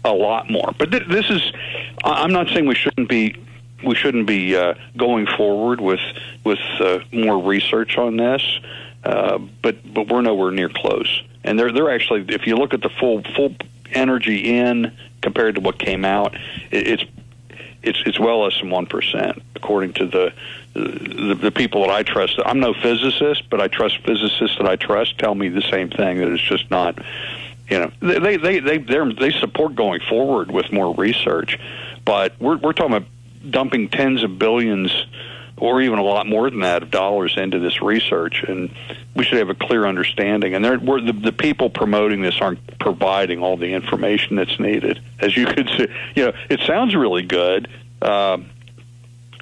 More. 0.04 0.14
A 0.14 0.16
lot 0.16 0.50
more. 0.50 0.74
But 0.78 0.92
th- 0.92 1.08
this 1.08 1.30
is. 1.30 1.54
I'm 2.04 2.32
not 2.32 2.48
saying 2.48 2.66
we 2.66 2.74
shouldn't 2.74 3.08
be 3.08 3.36
we 3.84 3.96
shouldn't 3.96 4.28
be 4.28 4.56
uh, 4.56 4.74
going 4.98 5.28
forward 5.28 5.80
with 5.80 6.00
with 6.44 6.60
uh, 6.80 7.00
more 7.12 7.40
research 7.42 7.98
on 7.98 8.18
this. 8.18 8.42
Uh, 9.04 9.40
but 9.62 9.78
but 9.94 10.08
we're 10.08 10.22
nowhere 10.22 10.52
near 10.52 10.70
close. 10.70 11.24
And 11.44 11.58
they're 11.58 11.72
they're 11.72 11.94
actually, 11.94 12.26
if 12.30 12.46
you 12.46 12.56
look 12.56 12.74
at 12.74 12.82
the 12.82 12.90
full 12.90 13.24
full 13.36 13.56
energy 13.92 14.58
in 14.58 14.96
compared 15.22 15.56
to 15.56 15.62
what 15.62 15.80
came 15.80 16.06
out, 16.06 16.36
it, 16.70 16.88
it's 16.88 17.04
it's 17.82 18.00
it's 18.06 18.20
well 18.20 18.44
less 18.44 18.60
than 18.60 18.70
one 18.70 18.86
percent, 18.86 19.42
according 19.56 19.94
to 19.94 20.06
the, 20.06 20.34
the 20.74 21.36
the 21.36 21.52
people 21.52 21.82
that 21.82 21.90
I 21.90 22.04
trust. 22.04 22.40
I'm 22.46 22.60
no 22.60 22.74
physicist, 22.74 23.50
but 23.50 23.60
I 23.60 23.68
trust 23.68 23.98
physicists 24.06 24.58
that 24.58 24.68
I 24.68 24.76
trust 24.76 25.18
tell 25.18 25.34
me 25.34 25.50
the 25.50 25.64
same 25.64 25.90
thing 25.90 26.18
that 26.20 26.28
it's 26.28 26.44
just 26.44 26.70
not. 26.70 27.00
You 27.70 27.80
know, 27.80 27.92
they 28.02 28.38
they 28.38 28.60
they 28.60 28.78
they 28.78 29.14
they 29.14 29.32
support 29.32 29.76
going 29.76 30.02
forward 30.02 30.52
with 30.52 30.72
more 30.72 30.94
research, 30.94 31.58
but 32.06 32.34
we're 32.40 32.58
we're 32.58 32.74
talking 32.74 32.96
about 32.96 33.10
dumping 33.50 33.90
tens 33.90 34.24
of 34.24 34.38
billions 34.38 34.92
or 35.62 35.80
even 35.80 36.00
a 36.00 36.04
lot 36.04 36.26
more 36.26 36.50
than 36.50 36.62
that 36.62 36.82
of 36.82 36.90
dollars 36.90 37.38
into 37.38 37.60
this 37.60 37.84
research, 37.84 38.44
and 38.48 38.74
we 39.16 39.24
should 39.24 39.38
have 39.38 39.50
a 39.50 39.56
clear 39.56 39.86
understanding. 39.86 40.56
And 40.56 40.66
the, 40.66 41.20
the 41.24 41.32
people 41.32 41.70
promoting 41.70 42.22
this 42.22 42.42
aren't 42.42 42.80
providing 42.80 43.44
all 43.44 43.58
the 43.58 43.72
information 43.74 44.38
that's 44.38 44.60
needed. 44.60 45.00
As 45.20 45.38
you 45.38 45.46
could 45.46 45.70
see, 45.78 45.88
you 46.16 46.26
know, 46.26 46.34
it 46.50 46.62
sounds 46.62 46.96
really 46.96 47.22
good, 47.22 47.70
uh, 48.02 48.40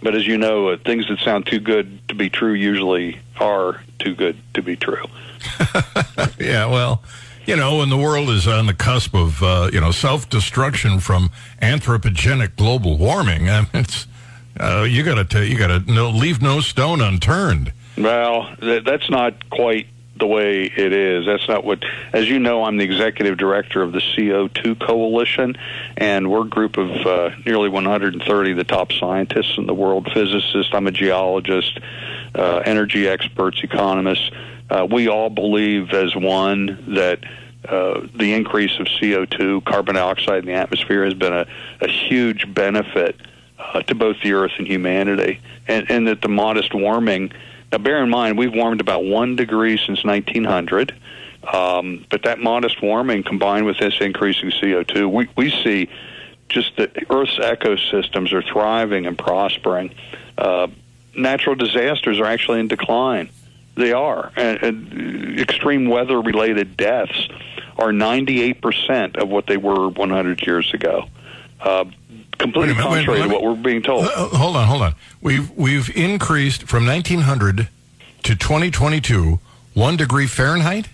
but 0.03 0.13
as 0.13 0.27
you 0.27 0.37
know, 0.37 0.67
uh, 0.67 0.77
things 0.77 1.07
that 1.07 1.19
sound 1.19 1.45
too 1.45 1.61
good 1.61 2.05
to 2.09 2.15
be 2.15 2.29
true 2.29 2.53
usually 2.53 3.17
are 3.39 3.81
too 3.97 4.13
good 4.13 4.37
to 4.55 4.61
be 4.61 4.75
true. 4.75 5.05
yeah, 6.37 6.65
well 6.65 7.01
you 7.45 7.55
know, 7.55 7.77
when 7.77 7.89
the 7.89 7.97
world 7.97 8.29
is 8.29 8.47
on 8.47 8.67
the 8.67 8.75
cusp 8.75 9.15
of, 9.15 9.41
uh, 9.41 9.71
you 9.73 9.81
know, 9.81 9.89
self 9.89 10.29
destruction 10.29 10.99
from 10.99 11.31
anthropogenic 11.63 12.55
global 12.55 12.95
warming, 12.95 13.49
I 13.49 13.61
mean, 13.61 13.69
it's 13.73 14.05
uh, 14.59 14.83
you 14.83 15.03
got 15.03 15.29
to 15.29 15.45
you 15.45 15.57
got 15.57 15.67
to 15.67 15.91
no, 15.91 16.09
leave 16.09 16.41
no 16.41 16.59
stone 16.59 17.01
unturned. 17.01 17.73
Well, 17.97 18.55
th- 18.59 18.83
that's 18.83 19.09
not 19.09 19.49
quite 19.49 19.87
the 20.19 20.27
way 20.27 20.65
it 20.65 20.93
is. 20.93 21.25
That's 21.25 21.47
not 21.47 21.63
what, 21.63 21.83
as 22.13 22.29
you 22.29 22.39
know, 22.39 22.63
I'm 22.63 22.77
the 22.77 22.83
executive 22.83 23.37
director 23.37 23.81
of 23.81 23.93
the 23.93 23.99
CO2 23.99 24.79
Coalition, 24.79 25.57
and 25.97 26.29
we're 26.29 26.45
a 26.45 26.49
group 26.49 26.77
of 26.77 26.89
uh, 27.05 27.31
nearly 27.45 27.69
130 27.69 28.51
of 28.51 28.57
the 28.57 28.63
top 28.63 28.91
scientists 28.91 29.57
in 29.57 29.65
the 29.65 29.73
world 29.73 30.09
physicists, 30.13 30.73
I'm 30.73 30.87
a 30.87 30.91
geologist, 30.91 31.79
uh, 32.35 32.57
energy 32.65 33.07
experts, 33.07 33.61
economists. 33.63 34.29
Uh, 34.69 34.87
we 34.89 35.07
all 35.07 35.29
believe 35.29 35.91
as 35.93 36.15
one 36.15 36.95
that 36.95 37.23
uh, 37.67 38.01
the 38.15 38.33
increase 38.33 38.79
of 38.79 38.87
CO2, 38.87 39.65
carbon 39.65 39.95
dioxide 39.95 40.39
in 40.39 40.45
the 40.45 40.53
atmosphere, 40.53 41.05
has 41.05 41.13
been 41.13 41.33
a, 41.33 41.47
a 41.81 41.87
huge 41.87 42.53
benefit 42.53 43.15
uh, 43.59 43.81
to 43.83 43.95
both 43.95 44.17
the 44.23 44.33
Earth 44.33 44.53
and 44.57 44.67
humanity, 44.67 45.39
and, 45.67 45.89
and 45.91 46.07
that 46.07 46.21
the 46.21 46.29
modest 46.29 46.73
warming. 46.73 47.31
Now, 47.71 47.77
bear 47.77 48.03
in 48.03 48.09
mind, 48.09 48.37
we've 48.37 48.53
warmed 48.53 48.81
about 48.81 49.03
one 49.03 49.35
degree 49.35 49.77
since 49.77 50.03
1900, 50.03 50.95
um, 51.51 52.05
but 52.09 52.23
that 52.23 52.39
modest 52.39 52.81
warming 52.81 53.23
combined 53.23 53.65
with 53.65 53.77
this 53.77 53.95
increasing 54.01 54.49
CO2, 54.49 55.11
we, 55.11 55.29
we 55.35 55.51
see 55.51 55.89
just 56.47 56.75
that 56.77 56.91
Earth's 57.09 57.37
ecosystems 57.37 58.33
are 58.33 58.41
thriving 58.41 59.05
and 59.05 59.17
prospering. 59.17 59.93
Uh, 60.37 60.67
natural 61.15 61.55
disasters 61.55 62.19
are 62.19 62.25
actually 62.25 62.59
in 62.59 62.67
decline. 62.67 63.29
They 63.75 63.93
are. 63.93 64.31
And, 64.35 64.63
and 64.63 65.39
extreme 65.39 65.87
weather 65.87 66.19
related 66.19 66.75
deaths 66.75 67.29
are 67.77 67.91
98% 67.91 69.15
of 69.15 69.29
what 69.29 69.47
they 69.47 69.57
were 69.57 69.89
100 69.89 70.45
years 70.45 70.73
ago. 70.73 71.05
Uh, 71.61 71.85
completely 72.39 72.73
contrary 72.73 73.21
to 73.21 73.27
what 73.27 73.43
we're 73.43 73.55
being 73.55 73.83
told. 73.83 74.05
Uh, 74.05 74.29
hold 74.29 74.55
on, 74.55 74.67
hold 74.67 74.81
on. 74.81 74.95
We've 75.21 75.51
we've 75.51 75.95
increased 75.95 76.63
from 76.63 76.85
1900 76.85 77.67
to 78.23 78.35
2022 78.35 79.39
one 79.73 79.97
degree 79.97 80.25
Fahrenheit. 80.25 80.87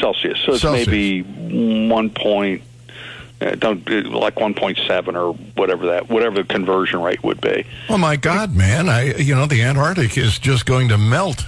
Celsius. 0.00 0.38
So 0.44 0.52
it's 0.52 0.62
Celsius. 0.62 0.86
maybe 0.86 1.22
one 1.88 2.10
point. 2.10 2.62
Uh, 3.40 3.54
don't 3.56 3.88
uh, 3.90 4.08
like 4.10 4.36
1.7 4.36 5.14
or 5.16 5.32
whatever 5.54 5.86
that 5.86 6.08
whatever 6.08 6.36
the 6.36 6.44
conversion 6.44 7.02
rate 7.02 7.22
would 7.24 7.40
be. 7.40 7.66
Oh 7.88 7.98
my 7.98 8.16
God, 8.16 8.54
man! 8.54 8.88
I 8.88 9.14
you 9.14 9.34
know 9.34 9.46
the 9.46 9.62
Antarctic 9.62 10.16
is 10.16 10.38
just 10.38 10.66
going 10.66 10.88
to 10.88 10.98
melt. 10.98 11.44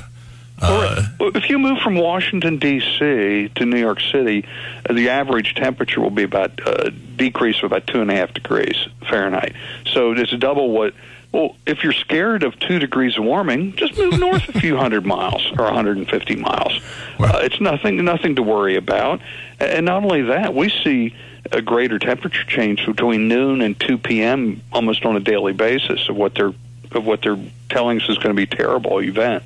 Uh, 0.61 1.05
if 1.21 1.51
you 1.51 1.59
move 1.59 1.79
from 1.81 1.97
Washington 1.97 2.59
D.C. 2.59 3.51
to 3.55 3.66
New 3.66 3.79
York 3.79 4.01
City, 4.01 4.47
uh, 4.88 4.92
the 4.92 5.11
average 5.11 5.55
temperature 5.55 6.01
will 6.01 6.11
be 6.11 6.23
about 6.23 6.66
uh, 6.66 6.90
decrease 7.16 7.59
of 7.59 7.64
about 7.64 7.87
two 7.87 8.01
and 8.01 8.11
a 8.11 8.14
half 8.14 8.33
degrees 8.33 8.88
Fahrenheit. 9.09 9.55
So 9.92 10.12
it's 10.12 10.33
double 10.33 10.71
what 10.71 10.95
Well, 11.33 11.57
if 11.66 11.85
you're 11.85 11.92
scared 11.92 12.42
of 12.42 12.59
two 12.59 12.79
degrees 12.79 13.19
of 13.19 13.25
warming, 13.25 13.77
just 13.77 13.99
move 13.99 14.19
north 14.19 14.49
a 14.49 14.59
few 14.59 14.77
hundred 14.77 15.05
miles 15.05 15.47
or 15.59 15.64
150 15.64 16.37
miles. 16.37 16.81
Uh, 17.19 17.40
it's 17.42 17.61
nothing, 17.61 18.03
nothing 18.05 18.37
to 18.37 18.42
worry 18.42 18.77
about. 18.77 19.21
And 19.61 19.87
not 19.87 20.05
only 20.05 20.23
that, 20.23 20.55
we 20.55 20.71
see 20.71 21.14
a 21.53 21.61
greater 21.61 21.99
temperature 21.99 22.45
change 22.45 22.85
between 22.87 23.29
noon 23.29 23.61
and 23.61 23.79
2 23.79 23.99
p.m. 23.99 24.62
almost 24.73 25.05
on 25.05 25.16
a 25.16 25.21
daily 25.21 25.53
basis 25.53 26.09
of 26.09 26.16
what 26.16 26.35
they're 26.35 26.55
of 26.92 27.05
what 27.05 27.21
they're 27.21 27.38
telling 27.69 28.01
us 28.01 28.09
is 28.09 28.16
going 28.16 28.35
to 28.35 28.35
be 28.35 28.45
a 28.45 28.57
terrible 28.57 29.03
event. 29.03 29.42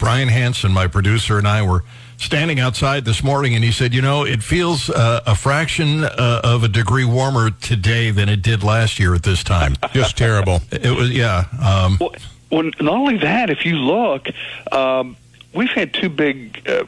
Brian 0.00 0.28
Hanson, 0.28 0.72
my 0.72 0.86
producer, 0.86 1.36
and 1.36 1.46
I 1.46 1.60
were 1.62 1.84
standing 2.16 2.58
outside 2.58 3.04
this 3.04 3.22
morning, 3.22 3.54
and 3.54 3.62
he 3.62 3.70
said, 3.70 3.94
"You 3.94 4.00
know, 4.00 4.24
it 4.24 4.42
feels 4.42 4.88
uh, 4.88 5.20
a 5.26 5.34
fraction 5.34 6.04
uh, 6.04 6.40
of 6.42 6.64
a 6.64 6.68
degree 6.68 7.04
warmer 7.04 7.50
today 7.50 8.10
than 8.10 8.30
it 8.30 8.40
did 8.42 8.64
last 8.64 8.98
year 8.98 9.14
at 9.14 9.22
this 9.22 9.44
time. 9.44 9.76
Just 9.92 10.16
terrible. 10.16 10.62
It 10.72 10.96
was, 10.96 11.10
yeah." 11.10 11.44
Um, 11.62 11.98
Well, 12.00 12.14
well, 12.50 12.62
not 12.62 12.94
only 12.94 13.18
that, 13.18 13.50
if 13.50 13.64
you 13.64 13.76
look, 13.76 14.26
um, 14.72 15.16
we've 15.54 15.70
had 15.70 15.92
two 15.92 16.08
big 16.08 16.66
uh, 16.66 16.84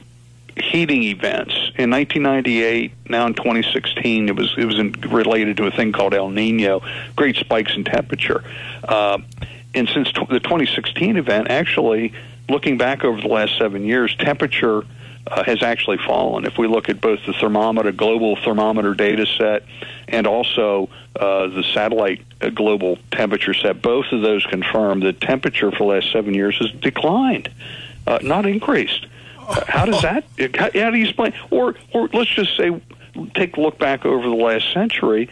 heating 0.57 1.03
events 1.03 1.53
in 1.77 1.91
1998. 1.91 2.93
Now 3.11 3.27
in 3.27 3.35
2016, 3.35 4.31
it 4.31 4.37
was 4.37 4.55
it 4.57 4.65
was 4.65 4.79
in, 4.79 4.93
related 4.93 5.59
to 5.59 5.67
a 5.67 5.71
thing 5.71 5.93
called 5.93 6.15
El 6.15 6.31
Nino, 6.31 6.83
great 7.15 7.37
spikes 7.37 7.77
in 7.77 7.85
temperature. 7.85 8.43
Uh, 8.83 9.19
and 9.75 9.89
since 9.89 10.11
tw- 10.13 10.29
the 10.29 10.41
2016 10.41 11.17
event, 11.17 11.49
actually, 11.49 12.13
looking 12.49 12.79
back 12.79 13.05
over 13.05 13.21
the 13.21 13.29
last 13.29 13.59
seven 13.59 13.85
years, 13.85 14.15
temperature 14.17 14.85
uh, 15.27 15.45
has 15.45 15.63
actually 15.63 15.99
fallen. 15.99 16.45
If 16.45 16.59
we 16.59 16.67
look 16.67 16.89
at 16.89 17.01
both 17.01 17.21
the 17.27 17.33
thermometer, 17.33 17.93
global 17.93 18.37
thermometer 18.37 18.95
data 18.95 19.27
set, 19.27 19.63
and 20.09 20.27
also 20.27 20.89
uh, 21.17 21.47
the 21.49 21.63
satellite 21.73 22.23
uh, 22.41 22.51
global 22.51 22.99
temperature 23.11 23.55
set, 23.55 23.81
both 23.83 24.07
of 24.13 24.23
those 24.23 24.45
confirm 24.47 25.01
that 25.01 25.21
temperature 25.21 25.71
for 25.71 25.79
the 25.79 25.85
last 25.85 26.13
seven 26.13 26.35
years 26.35 26.59
has 26.59 26.71
declined, 26.81 27.49
uh, 28.07 28.19
not 28.23 28.47
increased. 28.47 29.07
Uh, 29.39 29.65
how 29.67 29.85
does 29.85 30.03
that? 30.03 30.25
How, 30.57 30.71
how 30.75 30.91
do 30.91 30.97
you 30.97 31.05
explain? 31.05 31.33
Or, 31.51 31.77
or 31.93 32.09
let's 32.13 32.31
just 32.31 32.57
say, 32.57 32.81
take 33.35 33.57
a 33.57 33.61
look 33.61 33.79
back 33.79 34.05
over 34.05 34.29
the 34.29 34.35
last 34.35 34.73
century. 34.73 35.29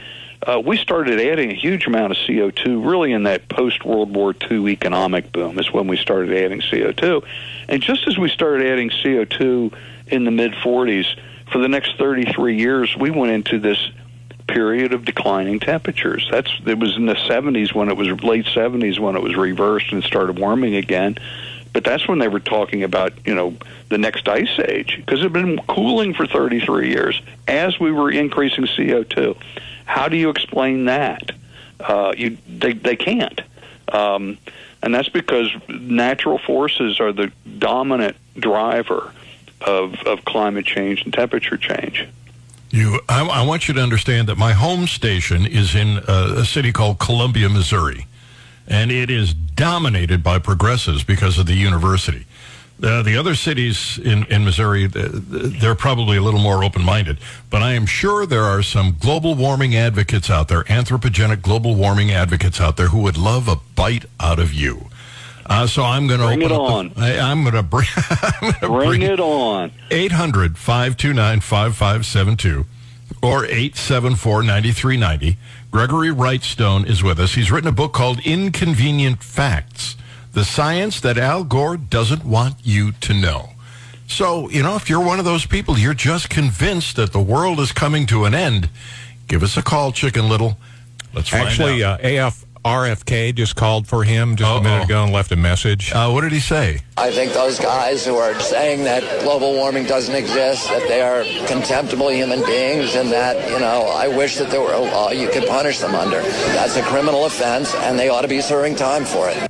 Uh, 0.47 0.59
we 0.65 0.77
started 0.79 1.21
adding 1.21 1.51
a 1.51 1.55
huge 1.55 1.87
amount 1.87 2.13
of 2.13 2.19
CO2 2.19 2.89
really 2.89 3.13
in 3.13 3.25
that 3.25 3.49
post 3.49 3.85
World 3.85 4.15
War 4.15 4.35
II 4.51 4.69
economic 4.69 5.33
boom, 5.33 5.59
is 5.59 5.71
when 5.71 5.87
we 5.87 5.99
started 5.99 6.33
adding 6.33 6.61
CO2. 6.61 7.23
And 7.69 7.83
just 7.83 8.09
as 8.09 8.17
we 8.17 8.31
started 8.31 8.67
adding 8.67 8.89
CO2 8.89 9.73
in 10.07 10.25
the 10.25 10.31
mid 10.31 10.53
40s, 10.53 11.19
for 11.53 11.59
the 11.59 11.69
next 11.69 11.99
33 11.99 12.57
years, 12.57 12.97
we 12.97 13.11
went 13.11 13.33
into 13.33 13.59
this 13.59 13.91
period 14.49 14.95
of 14.95 15.05
declining 15.05 15.61
temperatures. 15.61 16.27
That's 16.31 16.51
it 16.67 16.79
was 16.79 16.97
in 16.97 17.07
the 17.07 17.15
70s 17.15 17.75
when 17.75 17.89
it 17.89 17.97
was 17.97 18.09
late 18.23 18.47
70s 18.47 18.99
when 18.99 19.17
it 19.17 19.23
was 19.23 19.37
reversed 19.37 19.93
and 19.93 20.03
started 20.03 20.39
warming 20.39 20.75
again. 20.75 21.19
But 21.73 21.85
that's 21.85 22.09
when 22.09 22.19
they 22.19 22.29
were 22.29 22.41
talking 22.41 22.83
about, 22.83 23.13
you 23.27 23.35
know, 23.35 23.57
the 23.91 23.99
next 23.99 24.27
ice 24.27 24.59
age 24.59 24.97
because 24.97 25.21
it 25.21 25.25
had 25.25 25.33
been 25.33 25.59
cooling 25.69 26.15
for 26.15 26.27
33 26.27 26.89
years 26.89 27.21
as 27.47 27.79
we 27.79 27.93
were 27.93 28.11
increasing 28.11 28.65
CO2. 28.65 29.37
How 29.91 30.09
do 30.09 30.17
you 30.17 30.31
explain 30.31 30.85
that? 30.85 31.33
Uh, 31.81 32.13
you 32.17 32.39
they 32.47 32.75
they 32.75 32.95
can't, 32.95 33.41
um, 33.89 34.39
and 34.83 34.95
that's 34.95 35.09
because 35.09 35.51
natural 35.69 36.39
forces 36.39 37.01
are 37.01 37.13
the 37.13 37.33
dominant 37.59 38.17
driver 38.39 39.13
of 39.61 39.95
of 40.07 40.25
climate 40.25 40.65
change 40.65 41.03
and 41.03 41.13
temperature 41.13 41.57
change. 41.57 42.07
You, 42.71 43.01
I, 43.09 43.27
I 43.27 43.45
want 43.45 43.67
you 43.67 43.75
to 43.75 43.83
understand 43.83 44.29
that 44.29 44.39
my 44.39 44.53
home 44.53 44.87
station 44.87 45.45
is 45.45 45.75
in 45.75 45.99
uh, 45.99 46.35
a 46.37 46.45
city 46.45 46.71
called 46.71 47.01
Columbia, 47.01 47.49
Missouri, 47.49 48.07
and 48.69 48.93
it 48.93 49.11
is 49.11 49.35
dominated 49.35 50.23
by 50.23 50.39
progressives 50.39 51.03
because 51.03 51.37
of 51.37 51.47
the 51.47 51.57
university. 51.57 52.27
Uh, 52.83 53.03
the 53.03 53.17
other 53.17 53.35
cities 53.35 53.99
in, 54.03 54.25
in 54.27 54.45
Missouri, 54.45 54.89
th- 54.89 55.11
they're 55.13 55.75
probably 55.75 56.17
a 56.17 56.23
little 56.23 56.41
more 56.41 56.65
open 56.65 56.83
minded, 56.83 57.19
but 57.51 57.63
I 57.63 57.73
am 57.73 57.85
sure 57.85 58.25
there 58.25 58.45
are 58.45 58.63
some 58.63 58.97
global 58.99 59.35
warming 59.35 59.77
advocates 59.77 60.31
out 60.31 60.49
there, 60.49 60.63
anthropogenic 60.65 61.43
global 61.43 61.75
warming 61.75 62.11
advocates 62.11 62.59
out 62.61 62.79
there 62.79 62.87
who 62.89 63.01
would 63.03 63.19
love 63.19 63.49
a 63.49 63.57
bite 63.77 64.07
out 64.19 64.39
of 64.39 64.55
you. 64.55 64.87
Uh, 65.45 65.67
so 65.67 65.83
I'm 65.83 66.07
going 66.07 66.21
to 66.21 66.27
Bring 66.27 66.43
open 66.43 66.53
it 66.53 66.55
up. 66.55 66.71
on. 66.71 66.93
I, 66.97 67.19
I'm 67.19 67.43
going 67.43 67.55
to 67.57 67.63
bring. 67.63 67.87
Gonna 68.61 68.69
Bring 68.87 69.03
it 69.03 69.21
on. 69.21 69.73
800 69.91 70.57
529 70.57 71.41
5572 71.41 72.65
or 73.23 73.45
874 73.45 74.43
9390. 74.45 75.37
Gregory 75.71 76.09
Wrightstone 76.09 76.87
is 76.87 77.03
with 77.03 77.19
us. 77.21 77.35
He's 77.35 77.51
written 77.51 77.69
a 77.69 77.73
book 77.73 77.93
called 77.93 78.21
Inconvenient 78.21 79.23
Facts 79.23 79.97
The 80.33 80.45
Science 80.45 81.01
That 81.01 81.19
Al 81.19 81.43
Gore 81.43 81.77
Doesn't 81.77 82.25
Want 82.25 82.55
You 82.63 82.93
to 82.93 83.15
Know. 83.15 83.51
So, 84.07 84.49
you 84.51 84.63
know, 84.63 84.77
if 84.77 84.89
you're 84.89 85.05
one 85.05 85.19
of 85.19 85.25
those 85.25 85.45
people, 85.45 85.79
you're 85.79 85.95
just 85.95 86.31
convinced 86.31 86.97
that 86.97 87.13
the 87.13 87.21
world 87.21 87.59
is 87.61 87.73
coming 87.73 88.07
to 88.07 88.25
an 88.25 88.35
end, 88.35 88.69
give 89.29 89.43
us 89.43 89.57
a 89.57 89.63
call, 89.63 89.93
Chicken 89.93 90.29
Little. 90.29 90.57
Let's 91.13 91.29
find 91.29 91.49
Actually, 91.49 91.83
out. 91.83 92.05
uh, 92.05 92.27
AF 92.27 92.45
RFK 92.65 93.35
just 93.35 93.57
called 93.57 93.87
for 93.87 94.05
him 94.05 94.37
just 94.37 94.51
a 94.51 94.63
minute 94.63 94.85
ago 94.85 95.03
and 95.03 95.13
left 95.13 95.33
a 95.33 95.37
message. 95.37 95.93
Uh, 95.93 96.11
what 96.11 96.21
did 96.21 96.33
he 96.33 96.41
say? 96.41 96.81
I 96.97 97.11
think 97.11 97.33
those 97.33 97.59
guys 97.59 98.05
who 98.05 98.17
are 98.17 98.39
saying 98.39 98.85
that 98.85 99.03
global 99.23 99.55
warming 99.55 99.87
doesn't 99.87 100.15
exist, 100.15 100.69
that 100.69 100.87
they 100.87 101.01
are 101.01 101.25
contemptible 101.47 102.11
human 102.11 102.45
beings, 102.45 102.95
and 102.97 103.11
that, 103.11 103.51
you 103.51 103.59
know, 103.59 103.89
I 103.95 104.09
wish 104.09 104.37
that 104.37 104.51
there 104.51 104.61
were 104.61 104.75
a 104.75 104.81
law 104.81 105.11
you 105.11 105.29
could 105.29 105.47
punish 105.47 105.79
them 105.79 105.95
under. 105.95 106.21
That's 106.21 106.77
a 106.77 106.83
criminal 106.83 107.25
offense, 107.25 107.75
and 107.75 107.99
they 107.99 108.11
ought 108.11 108.23
to 108.23 108.29
be 108.29 108.41
serving 108.41 108.77
time 108.77 109.05
for 109.05 109.29
it. 109.31 109.50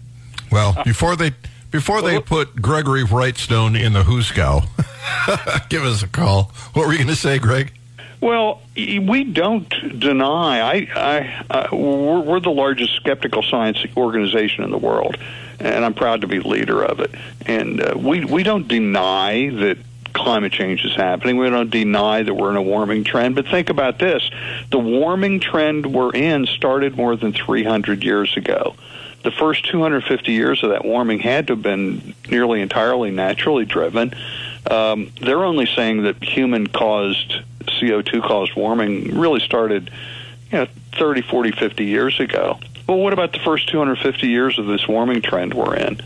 Well, 0.51 0.77
before 0.85 1.17
they 1.17 1.33
before 1.71 2.03
they 2.03 2.21
put 2.21 2.61
Gregory 2.61 3.05
Wrightstone 3.05 3.81
in 3.81 3.93
the 3.93 4.03
Hooskow, 4.03 4.67
give 5.69 5.85
us 5.85 6.03
a 6.03 6.09
call. 6.09 6.53
What 6.75 6.87
were 6.87 6.93
you 6.93 6.99
going 6.99 7.09
to 7.09 7.17
say, 7.17 7.39
Greg? 7.39 7.73
Well, 8.21 8.61
we 8.77 9.25
don't 9.25 9.69
deny. 9.99 10.61
I, 10.61 10.89
I, 10.95 11.45
uh, 11.51 11.69
we're, 11.75 12.21
we're 12.21 12.41
the 12.41 12.51
largest 12.51 12.95
skeptical 12.97 13.43
science 13.43 13.79
organization 13.97 14.63
in 14.63 14.71
the 14.71 14.79
world, 14.79 15.17
and 15.59 15.85
I'm 15.85 15.95
proud 15.95 16.21
to 16.21 16.27
be 16.27 16.39
leader 16.41 16.83
of 16.83 17.01
it. 17.01 17.13
And 17.47 17.81
uh, 17.81 17.95
we 17.97 18.25
we 18.25 18.43
don't 18.43 18.69
deny 18.69 19.49
that 19.51 19.79
climate 20.13 20.53
change 20.53 20.85
is 20.85 20.95
happening. 20.95 21.39
We 21.39 21.49
don't 21.49 21.71
deny 21.71 22.23
that 22.23 22.35
we're 22.35 22.51
in 22.51 22.57
a 22.57 22.63
warming 22.63 23.05
trend. 23.05 23.37
But 23.37 23.47
think 23.47 23.71
about 23.71 23.99
this: 23.99 24.29
the 24.71 24.79
warming 24.79 25.41
trend 25.41 25.87
we're 25.87 26.13
in 26.13 26.45
started 26.47 26.97
more 26.97 27.17
than 27.17 27.33
300 27.33 28.05
years 28.05 28.37
ago. 28.37 28.75
The 29.23 29.31
first 29.31 29.67
250 29.71 30.33
years 30.33 30.63
of 30.63 30.71
that 30.71 30.85
warming 30.85 31.19
had 31.19 31.47
to 31.49 31.55
have 31.55 31.63
been 31.63 32.15
nearly 32.31 32.63
entirely 32.63 33.11
naturally 33.11 33.65
driven. 33.65 34.15
Um, 34.71 35.13
they're 35.21 35.45
only 35.45 35.67
saying 35.67 36.05
that 36.05 36.23
human 36.23 36.67
caused 36.67 37.43
CO2 37.65 38.23
caused 38.23 38.55
warming 38.55 39.19
really 39.19 39.41
started 39.41 39.91
you 40.51 40.59
know, 40.59 40.67
30, 40.95 41.23
40, 41.23 41.53
50 41.53 41.85
years 41.85 42.19
ago. 42.19 42.59
Well, 42.87 42.99
what 42.99 43.13
about 43.13 43.33
the 43.33 43.39
first 43.39 43.69
250 43.69 44.27
years 44.27 44.59
of 44.59 44.67
this 44.67 44.89
warming 44.89 45.23
trend 45.23 45.55
we're 45.55 45.77
in? 45.77 46.01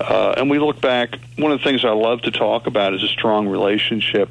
Uh, 0.00 0.34
and 0.36 0.48
we 0.48 0.58
look 0.58 0.80
back, 0.80 1.18
one 1.36 1.52
of 1.52 1.58
the 1.58 1.64
things 1.64 1.84
I 1.84 1.90
love 1.90 2.22
to 2.22 2.30
talk 2.30 2.66
about 2.66 2.94
is 2.94 3.02
a 3.02 3.08
strong 3.08 3.46
relationship 3.46 4.30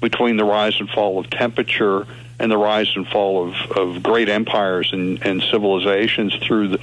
between 0.00 0.36
the 0.38 0.44
rise 0.44 0.80
and 0.80 0.90
fall 0.90 1.18
of 1.18 1.30
temperature 1.30 2.06
and 2.38 2.50
the 2.50 2.58
rise 2.58 2.94
and 2.96 3.06
fall 3.08 3.48
of, 3.48 3.54
of 3.72 4.02
great 4.02 4.28
empires 4.28 4.92
and, 4.92 5.24
and 5.24 5.42
civilizations 5.42 6.34
through 6.36 6.68
the. 6.68 6.78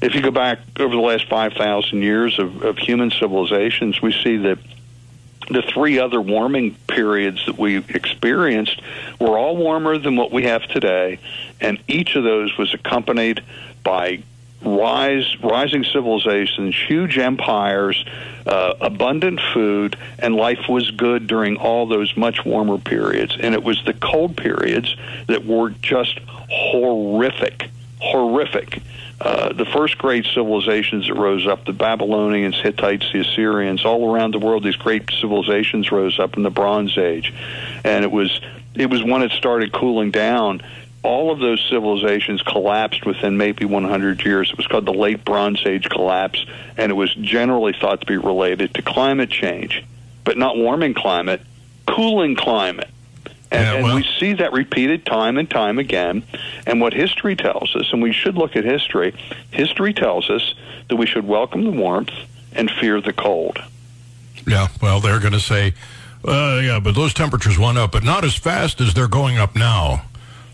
If 0.00 0.14
you 0.14 0.22
go 0.22 0.30
back 0.30 0.60
over 0.78 0.94
the 0.94 1.00
last 1.00 1.28
5,000 1.28 2.02
years 2.02 2.38
of, 2.38 2.62
of 2.62 2.78
human 2.78 3.10
civilizations, 3.10 4.00
we 4.00 4.12
see 4.12 4.36
that 4.38 4.58
the 5.50 5.62
three 5.62 5.98
other 5.98 6.20
warming 6.20 6.74
periods 6.86 7.44
that 7.46 7.58
we 7.58 7.76
experienced 7.76 8.80
were 9.20 9.38
all 9.38 9.56
warmer 9.56 9.96
than 9.96 10.16
what 10.16 10.32
we 10.32 10.42
have 10.44 10.62
today, 10.68 11.18
and 11.60 11.78
each 11.88 12.16
of 12.16 12.24
those 12.24 12.56
was 12.58 12.74
accompanied 12.74 13.42
by 13.84 14.22
rise, 14.66 15.36
rising 15.42 15.84
civilizations, 15.84 16.74
huge 16.88 17.16
empires, 17.18 18.04
uh, 18.46 18.74
abundant 18.80 19.40
food, 19.54 19.96
and 20.18 20.34
life 20.34 20.68
was 20.68 20.90
good 20.90 21.26
during 21.26 21.56
all 21.56 21.86
those 21.86 22.16
much 22.16 22.44
warmer 22.44 22.78
periods. 22.78 23.36
And 23.38 23.54
it 23.54 23.62
was 23.62 23.82
the 23.84 23.94
cold 23.94 24.36
periods 24.36 24.94
that 25.28 25.46
were 25.46 25.70
just 25.70 26.18
horrific, 26.50 27.70
horrific. 28.00 28.82
Uh, 29.18 29.52
the 29.52 29.64
first 29.64 29.96
great 29.96 30.26
civilizations 30.26 31.06
that 31.06 31.14
rose 31.14 31.46
up, 31.46 31.64
the 31.64 31.72
Babylonians, 31.72 32.56
Hittites, 32.56 33.10
the 33.12 33.20
Assyrians, 33.20 33.84
all 33.84 34.12
around 34.12 34.34
the 34.34 34.38
world, 34.38 34.62
these 34.62 34.76
great 34.76 35.10
civilizations 35.20 35.90
rose 35.90 36.18
up 36.18 36.36
in 36.36 36.42
the 36.42 36.50
Bronze 36.50 36.98
Age, 36.98 37.32
and 37.82 38.04
it 38.04 38.12
was 38.12 38.40
it 38.74 38.90
was 38.90 39.02
when 39.02 39.22
it 39.22 39.32
started 39.32 39.72
cooling 39.72 40.10
down. 40.10 40.60
All 41.06 41.30
of 41.30 41.38
those 41.38 41.64
civilizations 41.70 42.42
collapsed 42.42 43.06
within 43.06 43.36
maybe 43.36 43.64
100 43.64 44.24
years. 44.24 44.50
It 44.50 44.56
was 44.56 44.66
called 44.66 44.86
the 44.86 44.92
Late 44.92 45.24
Bronze 45.24 45.64
Age 45.64 45.88
collapse, 45.88 46.44
and 46.76 46.90
it 46.90 46.96
was 46.96 47.14
generally 47.14 47.74
thought 47.80 48.00
to 48.00 48.06
be 48.06 48.16
related 48.16 48.74
to 48.74 48.82
climate 48.82 49.30
change, 49.30 49.84
but 50.24 50.36
not 50.36 50.56
warming 50.56 50.94
climate, 50.94 51.40
cooling 51.86 52.34
climate. 52.34 52.88
And, 53.52 53.84
Yeah, 53.84 53.86
and 53.86 53.94
we 53.94 54.04
see 54.18 54.32
that 54.34 54.52
repeated 54.52 55.06
time 55.06 55.38
and 55.38 55.48
time 55.48 55.78
again. 55.78 56.24
And 56.66 56.80
what 56.80 56.92
history 56.92 57.36
tells 57.36 57.76
us, 57.76 57.92
and 57.92 58.02
we 58.02 58.12
should 58.12 58.34
look 58.34 58.56
at 58.56 58.64
history, 58.64 59.14
history 59.52 59.94
tells 59.94 60.28
us 60.28 60.54
that 60.88 60.96
we 60.96 61.06
should 61.06 61.26
welcome 61.26 61.64
the 61.64 61.70
warmth 61.70 62.10
and 62.52 62.68
fear 62.68 63.00
the 63.00 63.12
cold. 63.12 63.62
Yeah, 64.46 64.68
well, 64.82 65.00
they're 65.00 65.20
going 65.20 65.32
to 65.32 65.40
say, 65.40 65.74
uh, 66.26 66.60
yeah, 66.62 66.80
but 66.80 66.96
those 66.96 67.14
temperatures 67.14 67.58
went 67.58 67.78
up, 67.78 67.92
but 67.92 68.02
not 68.02 68.24
as 68.24 68.34
fast 68.34 68.80
as 68.80 68.94
they're 68.94 69.06
going 69.06 69.38
up 69.38 69.54
now. 69.54 70.02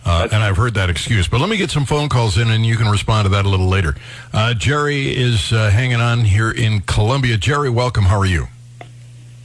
Uh, 0.04 0.28
and 0.32 0.42
I've 0.42 0.56
heard 0.56 0.74
that 0.74 0.90
excuse. 0.90 1.28
But 1.28 1.40
let 1.40 1.48
me 1.48 1.56
get 1.56 1.70
some 1.70 1.84
phone 1.84 2.08
calls 2.08 2.38
in, 2.38 2.50
and 2.50 2.66
you 2.66 2.76
can 2.76 2.88
respond 2.88 3.26
to 3.26 3.28
that 3.30 3.44
a 3.44 3.48
little 3.48 3.68
later. 3.68 3.94
Uh, 4.32 4.54
Jerry 4.54 5.16
is 5.16 5.52
uh, 5.52 5.70
hanging 5.70 6.00
on 6.00 6.24
here 6.24 6.50
in 6.50 6.80
Columbia. 6.80 7.36
Jerry, 7.36 7.70
welcome. 7.70 8.04
How 8.04 8.18
are 8.18 8.26
you? 8.26 8.48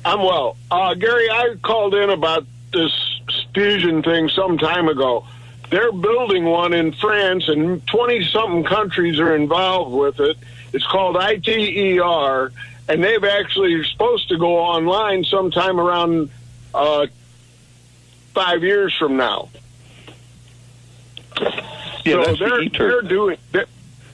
I'm 0.04 0.20
well. 0.20 0.58
Uh, 0.72 0.94
Gary, 0.94 1.30
I 1.30 1.56
called 1.62 1.94
in 1.94 2.10
about 2.10 2.46
this 2.72 3.22
fusion 3.54 4.02
thing 4.02 4.30
some 4.30 4.58
time 4.58 4.88
ago. 4.88 5.26
They're 5.70 5.92
building 5.92 6.46
one 6.46 6.74
in 6.74 6.94
France, 6.94 7.50
and 7.50 7.86
20 7.88 8.26
something 8.26 8.64
countries 8.64 9.20
are 9.20 9.36
involved 9.36 9.94
with 9.94 10.20
it. 10.20 10.38
It's 10.72 10.88
called 10.88 11.18
ITER, 11.18 12.52
and 12.88 13.04
they've 13.04 13.24
actually 13.24 13.84
supposed 13.84 14.30
to 14.30 14.38
go 14.38 14.58
online 14.60 15.26
sometime 15.26 15.80
around 15.80 16.30
uh, 16.74 17.08
five 18.34 18.64
years 18.64 18.96
from 18.96 19.18
now. 19.18 19.50
Yeah, 22.06 22.14
so 22.14 22.24
that's 22.24 22.40
they're, 22.40 22.62
ITER. 22.62 22.88
they're 22.90 23.02
doing 23.02 23.38
they're, 23.52 23.66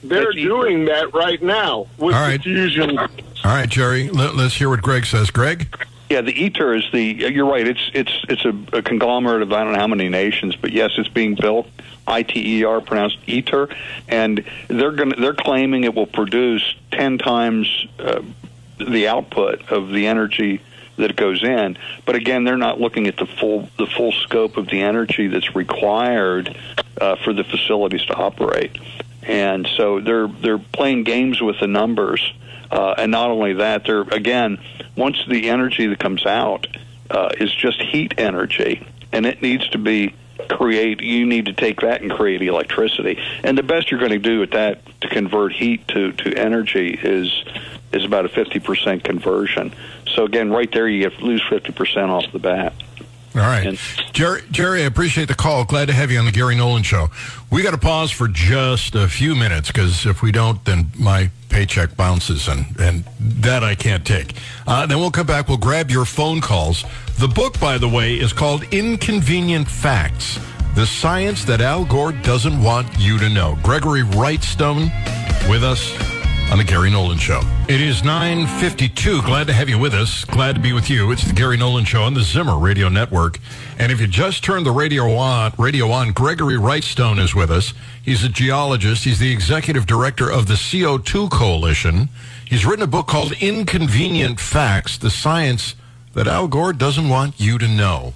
they're 0.02 0.24
That's 0.24 0.36
ITER. 0.36 0.48
doing 0.48 0.84
that 0.86 1.14
right 1.14 1.42
now 1.42 1.86
with 1.98 2.14
All 2.14 2.20
right. 2.20 2.38
the 2.38 2.42
fusion. 2.42 2.98
All 2.98 3.08
right, 3.44 3.68
Jerry, 3.68 4.08
let, 4.10 4.34
us 4.34 4.54
hear 4.54 4.68
what 4.68 4.82
Greg 4.82 5.06
says. 5.06 5.30
Greg? 5.30 5.68
Yeah, 6.10 6.20
the 6.20 6.32
ITER 6.32 6.74
is 6.74 6.84
the. 6.92 7.02
You're 7.02 7.50
right. 7.50 7.66
It's 7.66 7.90
it's 7.94 8.24
it's 8.28 8.44
a, 8.44 8.78
a 8.78 8.82
conglomerate 8.82 9.42
of 9.42 9.52
I 9.52 9.64
don't 9.64 9.72
know 9.72 9.78
how 9.78 9.86
many 9.86 10.08
nations, 10.08 10.54
but 10.56 10.72
yes, 10.72 10.92
it's 10.98 11.08
being 11.08 11.34
built. 11.34 11.66
ITER 12.06 12.80
pronounced 12.82 13.18
ITER, 13.26 13.68
and 14.08 14.44
they're 14.68 14.92
going 14.92 15.10
to 15.12 15.20
they're 15.20 15.34
claiming 15.34 15.84
it 15.84 15.94
will 15.94 16.06
produce 16.06 16.74
ten 16.92 17.16
times 17.16 17.86
uh, 17.98 18.20
the 18.78 19.08
output 19.08 19.70
of 19.70 19.90
the 19.90 20.06
energy 20.06 20.60
that 20.96 21.16
goes 21.16 21.42
in. 21.42 21.76
But 22.04 22.16
again, 22.16 22.44
they're 22.44 22.56
not 22.56 22.80
looking 22.80 23.06
at 23.06 23.16
the 23.16 23.26
full 23.26 23.68
the 23.78 23.86
full 23.86 24.12
scope 24.12 24.56
of 24.56 24.66
the 24.68 24.82
energy 24.82 25.28
that's 25.28 25.54
required 25.54 26.56
uh, 27.00 27.16
for 27.16 27.32
the 27.32 27.44
facilities 27.44 28.04
to 28.06 28.14
operate. 28.14 28.78
And 29.22 29.66
so 29.76 30.00
they're 30.00 30.28
they're 30.28 30.58
playing 30.58 31.04
games 31.04 31.40
with 31.40 31.58
the 31.60 31.66
numbers. 31.66 32.32
Uh, 32.70 32.94
and 32.98 33.10
not 33.10 33.30
only 33.30 33.54
that, 33.54 33.84
they're 33.84 34.02
again 34.02 34.58
once 34.96 35.24
the 35.28 35.48
energy 35.48 35.86
that 35.86 35.98
comes 35.98 36.26
out 36.26 36.66
uh, 37.10 37.30
is 37.38 37.54
just 37.54 37.80
heat 37.80 38.14
energy, 38.18 38.86
and 39.12 39.26
it 39.26 39.42
needs 39.42 39.68
to 39.70 39.78
be 39.78 40.14
create. 40.48 41.00
You 41.00 41.26
need 41.26 41.46
to 41.46 41.52
take 41.52 41.80
that 41.80 42.02
and 42.02 42.10
create 42.10 42.42
electricity. 42.42 43.18
And 43.42 43.56
the 43.56 43.62
best 43.62 43.90
you're 43.90 44.00
going 44.00 44.12
to 44.12 44.18
do 44.18 44.42
at 44.42 44.52
that 44.52 44.80
to 45.00 45.08
convert 45.08 45.52
heat 45.52 45.86
to 45.88 46.12
to 46.12 46.34
energy 46.34 46.98
is 47.02 47.44
is 47.92 48.04
about 48.04 48.24
a 48.24 48.28
fifty 48.28 48.58
percent 48.58 49.04
conversion. 49.04 49.72
So 50.14 50.24
again, 50.24 50.50
right 50.50 50.70
there, 50.72 50.88
you 50.88 51.08
get 51.08 51.20
lose 51.20 51.42
fifty 51.48 51.72
percent 51.72 52.10
off 52.10 52.30
the 52.32 52.38
bat. 52.38 52.72
All 53.34 53.40
right. 53.40 53.66
And- 53.66 53.78
Jerry, 54.12 54.42
Jerry, 54.52 54.82
I 54.82 54.86
appreciate 54.86 55.26
the 55.26 55.34
call. 55.34 55.64
Glad 55.64 55.88
to 55.88 55.92
have 55.92 56.10
you 56.12 56.20
on 56.20 56.24
the 56.24 56.30
Gary 56.30 56.54
Nolan 56.54 56.84
Show. 56.84 57.08
We 57.50 57.62
got 57.62 57.72
to 57.72 57.78
pause 57.78 58.12
for 58.12 58.28
just 58.28 58.94
a 58.94 59.08
few 59.08 59.34
minutes 59.34 59.68
because 59.72 60.06
if 60.06 60.22
we 60.22 60.30
don't, 60.30 60.64
then 60.64 60.92
my 60.96 61.30
paycheck 61.48 61.96
bounces, 61.96 62.46
and, 62.48 62.66
and 62.78 63.04
that 63.20 63.64
I 63.64 63.74
can't 63.74 64.06
take. 64.06 64.34
Uh, 64.68 64.86
then 64.86 64.98
we'll 64.98 65.10
come 65.10 65.26
back. 65.26 65.48
We'll 65.48 65.58
grab 65.58 65.90
your 65.90 66.04
phone 66.04 66.40
calls. 66.40 66.84
The 67.18 67.28
book, 67.28 67.58
by 67.58 67.78
the 67.78 67.88
way, 67.88 68.14
is 68.14 68.32
called 68.32 68.64
Inconvenient 68.72 69.68
Facts 69.68 70.38
The 70.76 70.86
Science 70.86 71.44
That 71.44 71.60
Al 71.60 71.84
Gore 71.84 72.12
Doesn't 72.12 72.60
Want 72.62 72.88
You 72.98 73.18
to 73.18 73.28
Know. 73.28 73.56
Gregory 73.64 74.02
Wrightstone 74.02 74.90
with 75.48 75.64
us 75.64 75.92
on 76.50 76.58
the 76.58 76.64
Gary 76.64 76.90
Nolan 76.90 77.18
Show. 77.18 77.40
It 77.68 77.80
is 77.80 78.02
9.52. 78.02 79.24
Glad 79.24 79.46
to 79.46 79.52
have 79.52 79.68
you 79.68 79.78
with 79.78 79.94
us. 79.94 80.24
Glad 80.24 80.54
to 80.54 80.60
be 80.60 80.72
with 80.72 80.90
you. 80.90 81.10
It's 81.10 81.24
the 81.24 81.32
Gary 81.32 81.56
Nolan 81.56 81.84
Show 81.84 82.02
on 82.02 82.14
the 82.14 82.22
Zimmer 82.22 82.58
Radio 82.58 82.88
Network. 82.88 83.38
And 83.78 83.90
if 83.90 84.00
you 84.00 84.06
just 84.06 84.44
turned 84.44 84.66
the 84.66 84.70
radio 84.70 85.14
on, 85.14 85.52
radio 85.58 85.90
on, 85.90 86.12
Gregory 86.12 86.56
Wrightstone 86.56 87.18
is 87.18 87.34
with 87.34 87.50
us. 87.50 87.74
He's 88.02 88.22
a 88.22 88.28
geologist. 88.28 89.04
He's 89.04 89.18
the 89.18 89.32
executive 89.32 89.86
director 89.86 90.30
of 90.30 90.46
the 90.46 90.54
CO2 90.54 91.30
Coalition. 91.30 92.08
He's 92.44 92.64
written 92.64 92.84
a 92.84 92.88
book 92.88 93.06
called 93.06 93.32
Inconvenient 93.40 94.38
Facts, 94.38 94.98
the 94.98 95.10
science 95.10 95.74
that 96.12 96.28
Al 96.28 96.48
Gore 96.48 96.72
doesn't 96.72 97.08
want 97.08 97.40
you 97.40 97.58
to 97.58 97.66
know. 97.66 98.14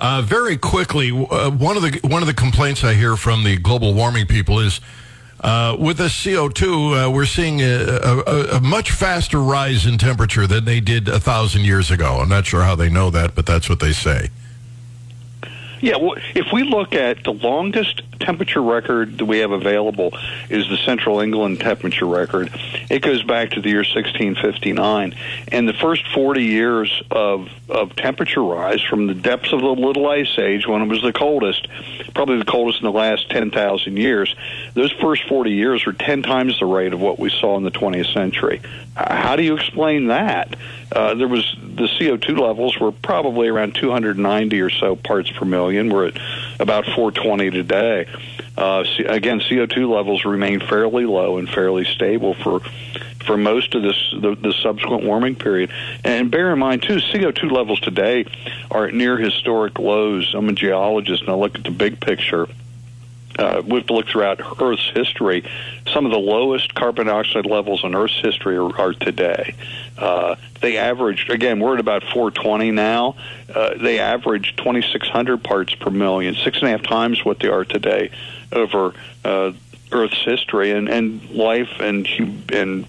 Uh, 0.00 0.22
very 0.22 0.56
quickly, 0.56 1.10
uh, 1.10 1.50
one 1.50 1.76
of 1.76 1.82
the 1.82 1.98
one 2.06 2.22
of 2.22 2.28
the 2.28 2.34
complaints 2.34 2.84
I 2.84 2.94
hear 2.94 3.16
from 3.16 3.42
the 3.42 3.56
global 3.56 3.94
warming 3.94 4.26
people 4.26 4.60
is 4.60 4.80
uh, 5.40 5.76
with 5.78 5.98
the 5.98 6.04
CO2, 6.04 7.06
uh, 7.06 7.10
we're 7.10 7.26
seeing 7.26 7.60
a, 7.60 7.66
a, 7.66 8.56
a 8.56 8.60
much 8.60 8.90
faster 8.90 9.40
rise 9.40 9.86
in 9.86 9.98
temperature 9.98 10.46
than 10.46 10.64
they 10.64 10.80
did 10.80 11.08
a 11.08 11.20
thousand 11.20 11.64
years 11.64 11.90
ago. 11.90 12.18
I'm 12.20 12.28
not 12.28 12.46
sure 12.46 12.62
how 12.62 12.74
they 12.74 12.88
know 12.88 13.10
that, 13.10 13.34
but 13.34 13.46
that's 13.46 13.68
what 13.68 13.80
they 13.80 13.92
say. 13.92 14.30
Yeah, 15.80 15.96
well, 15.96 16.16
if 16.34 16.52
we 16.52 16.64
look 16.64 16.94
at 16.94 17.24
the 17.24 17.32
longest 17.32 18.02
temperature 18.18 18.62
record 18.62 19.18
that 19.18 19.24
we 19.24 19.38
have 19.38 19.52
available 19.52 20.12
is 20.50 20.68
the 20.68 20.76
Central 20.78 21.20
England 21.20 21.60
temperature 21.60 22.06
record. 22.06 22.50
It 22.90 23.00
goes 23.00 23.22
back 23.22 23.50
to 23.50 23.60
the 23.60 23.68
year 23.68 23.78
1659, 23.78 25.14
and 25.52 25.68
the 25.68 25.72
first 25.72 26.06
40 26.08 26.42
years 26.42 27.02
of 27.10 27.48
of 27.68 27.94
temperature 27.96 28.42
rise 28.42 28.80
from 28.80 29.06
the 29.06 29.14
depths 29.14 29.52
of 29.52 29.60
the 29.60 29.66
Little 29.66 30.08
Ice 30.08 30.38
Age, 30.38 30.66
when 30.66 30.82
it 30.82 30.88
was 30.88 31.02
the 31.02 31.12
coldest, 31.12 31.68
probably 32.14 32.38
the 32.38 32.44
coldest 32.44 32.80
in 32.80 32.84
the 32.84 32.92
last 32.92 33.28
10,000 33.30 33.96
years. 33.96 34.34
Those 34.72 34.90
first 34.92 35.24
40 35.28 35.50
years 35.50 35.84
were 35.84 35.92
10 35.92 36.22
times 36.22 36.58
the 36.58 36.66
rate 36.66 36.94
of 36.94 37.00
what 37.00 37.18
we 37.18 37.28
saw 37.28 37.56
in 37.58 37.64
the 37.64 37.70
20th 37.70 38.12
century. 38.14 38.62
How 38.96 39.36
do 39.36 39.42
you 39.42 39.54
explain 39.54 40.06
that? 40.06 40.56
Uh, 40.90 41.14
there 41.14 41.28
was 41.28 41.54
the 41.78 41.86
CO2 41.86 42.38
levels 42.38 42.78
were 42.78 42.92
probably 42.92 43.48
around 43.48 43.74
290 43.74 44.60
or 44.60 44.70
so 44.70 44.96
parts 44.96 45.30
per 45.30 45.44
million. 45.44 45.88
We're 45.88 46.08
at 46.08 46.18
about 46.58 46.84
420 46.84 47.50
today. 47.50 48.06
Uh, 48.56 48.84
again, 49.06 49.40
CO2 49.40 49.88
levels 49.88 50.24
remain 50.24 50.60
fairly 50.60 51.06
low 51.06 51.38
and 51.38 51.48
fairly 51.48 51.84
stable 51.84 52.34
for 52.34 52.60
for 53.24 53.36
most 53.36 53.74
of 53.74 53.82
this 53.82 53.96
the, 54.12 54.34
the 54.34 54.52
subsequent 54.62 55.04
warming 55.04 55.36
period. 55.36 55.70
And 56.02 56.30
bear 56.30 56.52
in 56.52 56.58
mind 56.58 56.82
too, 56.82 56.96
CO2 56.96 57.50
levels 57.50 57.80
today 57.80 58.24
are 58.70 58.86
at 58.86 58.94
near 58.94 59.16
historic 59.16 59.78
lows. 59.78 60.34
I'm 60.34 60.48
a 60.48 60.52
geologist, 60.52 61.22
and 61.22 61.30
I 61.30 61.34
look 61.34 61.54
at 61.54 61.64
the 61.64 61.70
big 61.70 62.00
picture 62.00 62.48
uh, 63.38 63.62
we 63.64 63.80
have 63.80 63.90
looked 63.90 64.10
throughout 64.10 64.40
Earth's 64.60 64.90
history. 64.94 65.44
Some 65.92 66.04
of 66.04 66.12
the 66.12 66.18
lowest 66.18 66.74
carbon 66.74 67.06
dioxide 67.06 67.46
levels 67.46 67.84
in 67.84 67.94
Earth's 67.94 68.18
history 68.20 68.56
are, 68.56 68.76
are 68.78 68.92
today. 68.92 69.54
Uh, 69.96 70.36
they 70.60 70.76
averaged, 70.76 71.30
again. 71.30 71.60
We're 71.60 71.74
at 71.74 71.80
about 71.80 72.02
420 72.02 72.72
now. 72.72 73.16
Uh, 73.54 73.74
they 73.80 74.00
averaged 74.00 74.58
2,600 74.58 75.42
parts 75.42 75.74
per 75.74 75.90
million, 75.90 76.34
six 76.34 76.58
and 76.58 76.68
a 76.68 76.70
half 76.70 76.82
times 76.82 77.24
what 77.24 77.38
they 77.38 77.48
are 77.48 77.64
today 77.64 78.10
over 78.52 78.94
uh, 79.24 79.52
Earth's 79.90 80.22
history, 80.22 80.72
and 80.72 80.88
and 80.88 81.30
life 81.30 81.80
and 81.80 82.06
and 82.52 82.86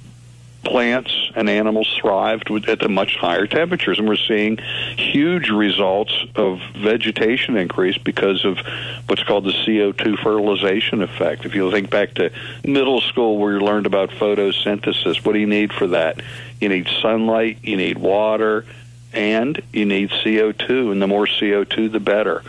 plants 0.64 1.32
and 1.36 1.50
animals 1.50 1.88
thrived 2.00 2.52
at 2.68 2.80
the 2.80 2.90
much 2.90 3.16
higher 3.18 3.48
temperatures, 3.48 4.00
and 4.00 4.08
we're 4.08 4.16
seeing 4.16 4.58
huge 4.98 5.50
results 5.50 6.14
of 6.36 6.60
vegetation 6.76 7.58
increase 7.58 7.98
because 7.98 8.46
of 8.46 8.60
what's 9.08 9.24
called 9.24 9.46
the 9.46 9.52
CO2 9.52 10.22
fertilization 10.22 11.02
effect. 11.02 11.46
If 11.46 11.56
you 11.56 11.72
think 11.72 11.90
back 11.90 12.14
to 12.16 12.32
middle 12.64 13.02
school 13.02 13.38
where 13.38 13.54
you 13.54 13.60
learned 13.60 13.86
about 13.86 14.10
photosynthesis, 14.10 15.26
what 15.26 15.34
do 15.34 15.40
you 15.40 15.48
need 15.48 15.74
for 15.74 15.88
that? 15.88 16.22
You 16.60 16.70
need 16.70 16.88
sunlight, 17.02 17.60
you 17.64 17.78
need 17.78 17.98
water, 17.98 18.66
and 19.14 19.62
you 19.72 19.86
need 19.86 20.10
CO2, 20.10 20.92
and 20.92 21.02
the 21.02 21.08
more 21.08 21.26
CO2, 21.26 21.92
the 21.92 22.00
better. 22.00 22.44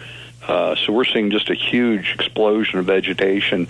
Uh, 0.47 0.75
so 0.75 0.93
we're 0.93 1.05
seeing 1.05 1.31
just 1.31 1.49
a 1.51 1.55
huge 1.55 2.15
explosion 2.15 2.79
of 2.79 2.87
vegetation 2.87 3.69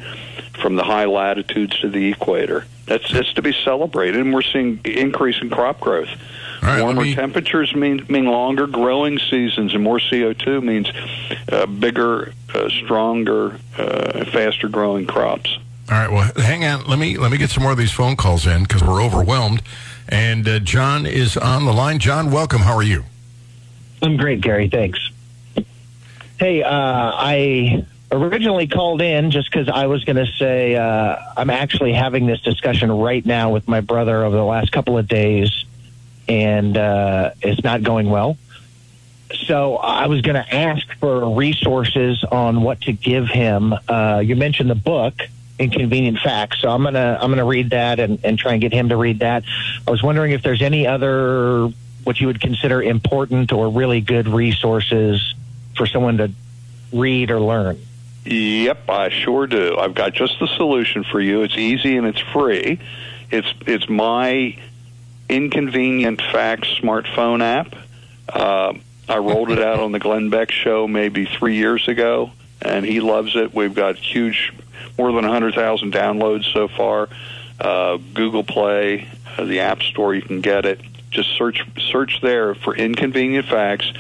from 0.61 0.77
the 0.77 0.85
high 0.85 1.05
latitudes 1.07 1.79
to 1.81 1.89
the 1.89 2.13
equator. 2.13 2.67
That's 2.87 3.11
that's 3.13 3.33
to 3.35 3.43
be 3.43 3.53
celebrated, 3.53 4.21
and 4.21 4.33
we're 4.35 4.43
seeing 4.43 4.81
increase 4.85 5.41
in 5.41 5.49
crop 5.51 5.81
growth. 5.81 6.09
All 6.63 6.69
right, 6.69 6.77
let 6.79 6.85
Warmer 6.85 7.03
me- 7.03 7.15
temperatures 7.15 7.75
mean 7.75 8.05
mean 8.09 8.27
longer 8.27 8.67
growing 8.67 9.19
seasons, 9.19 9.75
and 9.75 9.83
more 9.83 9.99
CO2 9.99 10.63
means 10.63 10.91
uh, 11.51 11.67
bigger, 11.67 12.33
uh, 12.53 12.69
stronger, 12.69 13.59
uh, 13.79 14.25
faster 14.27 14.69
growing 14.69 15.07
crops. 15.07 15.57
All 15.91 15.97
right. 15.97 16.11
Well, 16.11 16.31
hang 16.37 16.65
on. 16.65 16.85
Let 16.87 16.99
me 16.99 17.17
let 17.17 17.31
me 17.33 17.39
get 17.39 17.51
some 17.51 17.63
more 17.63 17.73
of 17.73 17.79
these 17.79 17.93
phone 17.93 18.17
calls 18.17 18.47
in 18.47 18.63
because 18.65 18.83
we're 18.83 19.03
overwhelmed. 19.03 19.63
And 20.09 20.47
uh, 20.49 20.59
John 20.59 21.07
is 21.07 21.37
on 21.37 21.65
the 21.65 21.73
line. 21.73 22.01
John, 22.01 22.31
welcome. 22.33 22.61
How 22.63 22.75
are 22.77 22.83
you? 22.83 23.05
I'm 24.03 24.17
great, 24.17 24.41
Gary. 24.41 24.69
Thanks. 24.69 24.99
Hey, 26.39 26.63
uh, 26.63 26.71
I 26.73 27.85
originally 28.13 28.67
called 28.67 29.01
in 29.03 29.31
just 29.31 29.51
because 29.51 29.69
I 29.69 29.87
was 29.87 30.05
going 30.05 30.17
to 30.17 30.27
say 30.27 30.77
uh, 30.77 31.17
I'm 31.37 31.51
actually 31.51 31.93
having 31.93 32.27
this 32.27 32.41
discussion 32.41 32.91
right 32.91 33.25
now 33.25 33.51
with 33.51 33.69
my 33.69 33.81
brother 33.81 34.25
over 34.25 34.37
the 34.37 34.45
last 34.45 34.73
couple 34.73 34.99
of 34.99 35.07
days, 35.09 35.65
and 36.29 36.77
uh, 36.77 37.33
it's 37.41 37.63
not 37.63 37.83
going 37.83 38.11
well. 38.11 38.37
so 39.47 39.77
I 39.77 40.07
was 40.07 40.21
going 40.23 40.37
to 40.37 40.55
ask 40.55 40.87
for 40.99 41.35
resources 41.35 42.25
on 42.25 42.63
what 42.63 42.83
to 42.83 42.93
give 42.93 43.29
him. 43.29 43.75
Uh, 43.89 44.23
you 44.25 44.37
mentioned 44.37 44.71
the 44.71 44.75
book, 44.75 45.15
Inconvenient 45.59 46.19
Facts, 46.19 46.61
so 46.61 46.71
I'm 46.71 46.83
gonna 46.83 47.19
I'm 47.21 47.31
gonna 47.31 47.45
read 47.45 47.71
that 47.71 48.01
and, 48.01 48.19
and 48.25 48.39
try 48.39 48.53
and 48.53 48.61
get 48.63 48.73
him 48.73 48.89
to 48.89 48.97
read 48.97 49.19
that. 49.19 49.45
I 49.87 49.91
was 49.91 50.03
wondering 50.03 50.33
if 50.33 50.43
there's 50.43 50.63
any 50.63 50.87
other 50.87 51.69
what 52.05 52.19
you 52.19 52.29
would 52.29 52.41
consider 52.41 52.83
important 52.83 53.53
or 53.53 53.69
really 53.69 54.01
good 54.01 54.27
resources 54.27 55.35
for 55.77 55.87
someone 55.87 56.17
to 56.17 56.33
read 56.93 57.31
or 57.31 57.41
learn. 57.41 57.79
Yep, 58.25 58.89
I 58.91 59.09
sure 59.09 59.47
do. 59.47 59.77
I've 59.79 59.95
got 59.95 60.13
just 60.13 60.39
the 60.41 60.47
solution 60.47 61.05
for 61.05 61.21
you. 61.21 61.43
It's 61.43 61.57
easy 61.57 61.97
and 61.97 62.07
it's 62.07 62.21
free. 62.21 62.79
It's 63.31 63.53
it's 63.67 63.89
my 63.89 64.59
Inconvenient 65.29 66.21
Facts 66.21 66.69
smartphone 66.81 67.41
app. 67.43 67.75
Uh, 68.29 68.75
I 69.09 69.19
rolled 69.19 69.51
it 69.51 69.61
out 69.61 69.81
on 69.81 69.93
the 69.93 69.99
Glenn 69.99 70.29
Beck 70.29 70.51
show 70.51 70.87
maybe 70.87 71.25
three 71.25 71.57
years 71.57 71.89
ago, 71.89 72.33
and 72.61 72.85
he 72.85 73.01
loves 73.01 73.37
it. 73.37 73.55
We've 73.55 73.75
got 73.75 73.97
huge, 73.97 74.53
more 74.99 75.09
than 75.09 75.25
100,000 75.25 75.93
downloads 75.93 76.53
so 76.53 76.69
far. 76.69 77.09
Uh, 77.61 77.99
Google 78.15 78.45
Play, 78.45 79.09
uh, 79.37 79.45
the 79.45 79.61
App 79.61 79.83
Store, 79.83 80.15
you 80.15 80.23
can 80.23 80.41
get 80.41 80.65
it. 80.65 80.81
Just 81.11 81.37
search 81.37 81.65
search 81.91 82.21
there 82.23 82.55
for 82.55 82.75
Inconvenient 82.75 83.47
Facts. 83.47 83.93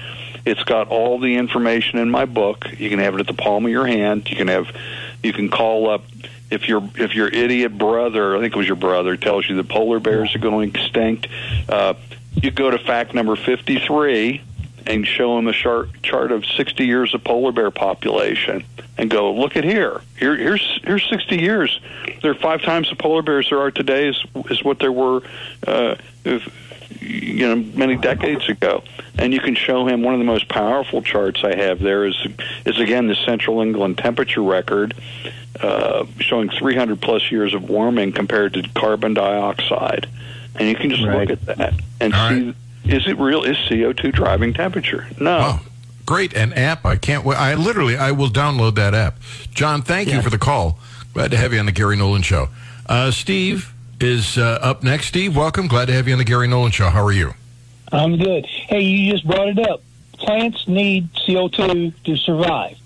It's 0.45 0.62
got 0.64 0.88
all 0.88 1.18
the 1.18 1.36
information 1.36 1.99
in 1.99 2.11
my 2.11 2.24
book. 2.24 2.66
You 2.78 2.88
can 2.91 2.99
have 2.99 3.14
it 3.14 3.20
at 3.20 3.26
the 3.26 3.34
palm 3.34 3.64
of 3.64 3.70
your 3.70 3.86
hand. 3.86 4.28
You 4.30 4.36
can 4.36 4.49
have, 4.49 4.74
you 5.22 5.32
can 5.32 5.49
call 5.49 5.91
up 5.91 6.03
if 6.51 6.68
your 6.68 6.88
if 6.97 7.14
your 7.14 7.28
idiot 7.28 7.76
brother, 7.76 8.36
I 8.36 8.41
think 8.41 8.55
it 8.55 8.59
was 8.59 8.66
your 8.66 8.76
brother, 8.76 9.16
tells 9.16 9.49
you 9.49 9.57
the 9.57 9.64
polar 9.64 10.01
bears 10.01 10.34
are 10.34 10.41
going 10.41 10.70
extinct. 10.70 11.28
Uh, 11.68 11.95
you 12.34 12.51
go 12.51 12.70
to 12.70 12.78
fact 12.78 13.14
number 13.14 13.36
fifty 13.36 13.78
three 13.78 14.43
and 14.86 15.07
show 15.07 15.38
him 15.38 15.47
a 15.47 15.53
chart 15.53 15.91
chart 16.03 16.32
of 16.32 16.45
sixty 16.45 16.86
years 16.86 17.14
of 17.14 17.22
polar 17.22 17.53
bear 17.53 17.70
population, 17.70 18.64
and 18.99 19.11
go 19.11 19.32
look 19.32 19.57
at 19.57 19.62
here. 19.62 20.01
Here 20.18 20.36
here's 20.36 20.80
here's 20.82 21.09
sixty 21.09 21.38
years. 21.38 21.80
There 22.22 22.32
are 22.32 22.34
five 22.34 22.62
times 22.62 22.91
the 22.91 22.97
polar 22.97 23.22
bears 23.22 23.51
there 23.51 23.61
are 23.61 23.70
today 23.70 24.09
is 24.09 24.24
is 24.51 24.64
what 24.64 24.80
there 24.80 24.93
were. 24.93 25.22
Uh, 25.66 25.95
if, 26.24 26.69
you 27.01 27.47
know 27.47 27.57
many 27.74 27.97
decades 27.97 28.49
ago 28.49 28.82
and 29.18 29.32
you 29.32 29.41
can 29.41 29.55
show 29.55 29.86
him 29.86 30.03
one 30.03 30.14
of 30.14 30.18
the 30.20 30.24
most 30.24 30.49
powerful 30.49 31.03
charts 31.03 31.45
i 31.45 31.55
have 31.55 31.78
there 31.80 32.05
is 32.05 32.16
is 32.66 32.78
again 32.80 33.07
the 33.07 33.14
central 33.14 33.61
england 33.61 33.97
temperature 33.99 34.43
record 34.43 34.95
uh, 35.61 36.07
showing 36.18 36.49
300 36.49 37.01
plus 37.01 37.30
years 37.30 37.53
of 37.55 37.68
warming 37.68 38.12
compared 38.12 38.55
to 38.55 38.62
carbon 38.74 39.14
dioxide 39.14 40.09
and 40.57 40.68
you 40.68 40.74
can 40.74 40.91
just 40.91 41.03
Right. 41.05 41.28
look 41.28 41.30
at 41.49 41.57
that 41.57 41.74
and 42.01 42.14
All 42.14 42.28
see 42.30 42.55
is 42.84 43.07
it 43.07 43.18
real 43.18 43.45
is 43.45 43.57
co2 43.57 44.12
driving 44.12 44.53
temperature 44.55 45.07
no 45.18 45.38
Wow. 45.38 45.61
Great. 46.07 46.32
An 46.34 46.53
app. 46.55 46.84
I 46.84 46.97
can't 46.97 47.24
wait. 47.24 47.36
I 47.38 47.55
literally, 47.55 47.97
I 47.97 48.11
will 48.11 48.30
download 48.30 48.74
that 48.74 48.95
app. 48.95 49.20
John, 49.55 49.80
thank 49.82 50.09
you 50.09 50.20
for 50.22 50.30
the 50.30 50.38
call. 50.38 50.76
Glad 51.14 51.30
to 51.30 51.36
have 51.36 51.53
you 51.53 51.61
on 51.61 51.66
the 51.66 51.72
Gary 51.72 51.95
Nolan 51.97 52.22
Show. 52.22 52.49
Uh, 52.86 53.12
Steve 53.12 53.72
is 54.01 54.38
uh, 54.38 54.59
up 54.62 54.82
next. 54.82 55.07
Steve, 55.07 55.36
welcome. 55.36 55.68
Glad 55.68 55.86
to 55.86 55.92
have 55.92 56.07
you 56.07 56.14
on 56.14 56.18
the 56.18 56.24
Gary 56.24 56.48
Nolan 56.48 56.72
Show. 56.72 56.88
How 56.88 57.05
are 57.05 57.12
you? 57.12 57.34
I'm 57.92 58.16
good. 58.16 58.46
Hey, 58.46 58.80
you 58.80 59.12
just 59.12 59.26
brought 59.26 59.48
it 59.48 59.59
up. 59.59 59.82
Plants 60.18 60.68
need 60.68 61.12
CO2 61.14 61.92
to 62.05 62.16
survive. 62.16 62.78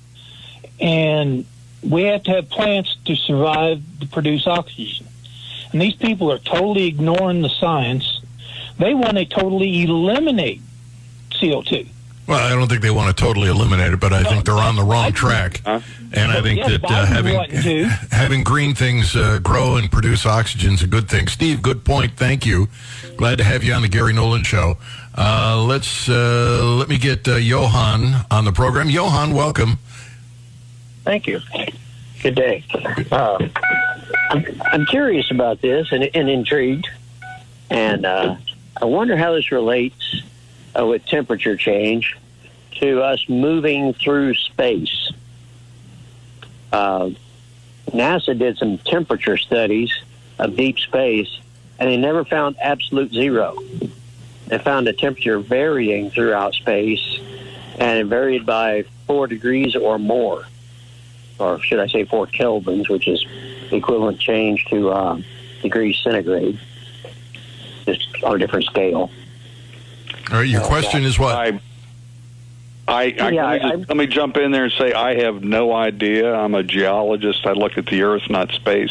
And 0.81 1.45
we 1.83 2.05
have 2.05 2.23
to 2.25 2.31
have 2.33 2.49
plants 2.49 2.97
to 3.05 3.15
survive 3.17 3.83
to 4.01 4.07
produce 4.07 4.47
oxygen. 4.47 5.07
And 5.73 5.81
these 5.81 5.95
people 5.95 6.31
are 6.33 6.39
totally 6.39 6.87
ignoring 6.87 7.43
the 7.43 7.49
science. 7.49 8.23
They 8.79 8.95
want 8.95 9.17
to 9.19 9.25
totally 9.25 9.83
eliminate 9.83 10.63
CO2. 11.31 11.89
Well, 12.27 12.39
I 12.39 12.55
don't 12.57 12.69
think 12.69 12.81
they 12.81 12.91
want 12.91 13.15
to 13.15 13.23
totally 13.23 13.49
eliminate 13.51 13.93
it, 13.93 14.01
but 14.01 14.15
I 14.15 14.23
think 14.23 14.47
they're 14.47 14.55
on 14.55 14.77
the 14.77 14.83
wrong 14.83 15.13
track. 15.13 15.61
Huh? 15.65 15.81
And 16.15 16.33
I 16.33 16.41
think 16.41 16.59
Yes, 16.59 16.71
that 16.81 16.85
uh, 16.85 17.05
having 17.05 17.35
wanted 17.35 17.87
having 18.11 18.43
green 18.45 18.75
things 18.75 19.15
uh, 19.15 19.41
grow 19.43 19.77
and 19.77 19.91
produce 19.93 20.25
oxygen 20.25 20.73
is 20.75 20.83
a 20.83 20.87
good 20.87 21.09
thing. 21.09 21.29
Steve, 21.29 21.61
good 21.61 21.85
point. 21.85 22.13
Thank 22.17 22.47
you. 22.47 22.69
Glad 23.17 23.39
to 23.39 23.45
have 23.45 23.63
you 23.63 23.75
on 23.75 23.83
the 23.83 23.89
Gary 23.89 24.13
Nolan 24.15 24.43
Show. 24.43 24.79
Uh, 25.17 25.63
let's 25.67 26.09
uh, 26.09 26.77
let 26.79 26.89
me 26.89 26.99
get 26.99 27.29
uh, 27.29 27.37
Johan 27.37 28.25
on 28.31 28.45
the 28.45 28.53
program. 28.53 28.89
Johan, 28.89 29.35
welcome. 29.35 29.79
Thank 31.05 31.27
you. 31.27 31.41
Good 32.23 32.37
day. 32.37 32.65
Uh, 33.13 33.47
I'm, 34.31 34.47
I'm 34.73 34.87
curious 34.87 35.31
about 35.31 35.61
this 35.61 35.93
and, 35.93 36.09
and 36.15 36.31
intrigued, 36.31 36.89
and 37.69 38.07
uh, 38.07 38.37
I 38.81 38.85
wonder 38.87 39.15
how 39.17 39.35
this 39.35 39.53
relates 39.53 40.23
uh, 40.79 40.87
with 40.87 41.05
temperature 41.07 41.57
change 41.57 42.17
to 42.73 43.03
us 43.03 43.29
moving 43.29 43.95
through 43.95 44.35
space. 44.35 45.13
Uh, 46.73 47.11
NASA 47.91 48.37
did 48.37 48.59
some 48.59 48.79
temperature 48.79 49.37
studies 49.37 49.93
of 50.39 50.57
deep 50.57 50.79
space, 50.79 51.41
and 51.79 51.89
they 51.89 51.97
never 51.97 52.25
found 52.25 52.57
absolute 52.61 53.13
zero. 53.13 53.57
They 54.49 54.59
found 54.59 54.89
a 54.89 54.93
temperature 54.93 55.39
varying 55.39 56.11
throughout 56.11 56.55
space, 56.55 57.19
and 57.79 57.99
it 58.01 58.07
varied 58.07 58.45
by 58.45 58.85
four 59.07 59.27
degrees 59.27 59.77
or 59.77 59.99
more 59.99 60.45
or 61.39 61.61
should 61.61 61.81
I 61.81 61.87
say 61.87 62.05
four 62.05 62.27
kelvins, 62.27 62.89
which 62.89 63.09
is 63.09 63.25
equivalent 63.71 64.21
change 64.21 64.65
to 64.67 64.91
uh, 64.91 65.21
degrees 65.63 65.99
centigrade, 66.03 66.59
just 67.87 68.09
on 68.23 68.37
a 68.37 68.39
different 68.39 68.67
scale. 68.67 69.11
All 70.31 70.39
right, 70.39 70.49
your 70.49 70.63
question 70.63 71.05
is 71.05 71.19
what? 71.19 71.35
I, 71.35 71.61
I, 72.87 73.03
I, 73.03 73.05
Yeah, 73.07 73.25
let, 73.29 73.33
me 73.33 73.41
I- 73.43 73.59
just- 73.77 73.89
let 73.89 73.97
me 73.97 74.07
jump 74.07 74.37
in 74.37 74.51
there 74.51 74.65
and 74.65 74.73
say 74.73 74.93
I 74.93 75.15
have 75.23 75.43
no 75.43 75.73
idea. 75.73 76.35
I'm 76.35 76.55
a 76.55 76.63
geologist. 76.63 77.47
I 77.47 77.53
look 77.53 77.79
at 77.79 77.87
the 77.87 78.03
Earth, 78.03 78.29
not 78.29 78.51
space. 78.53 78.91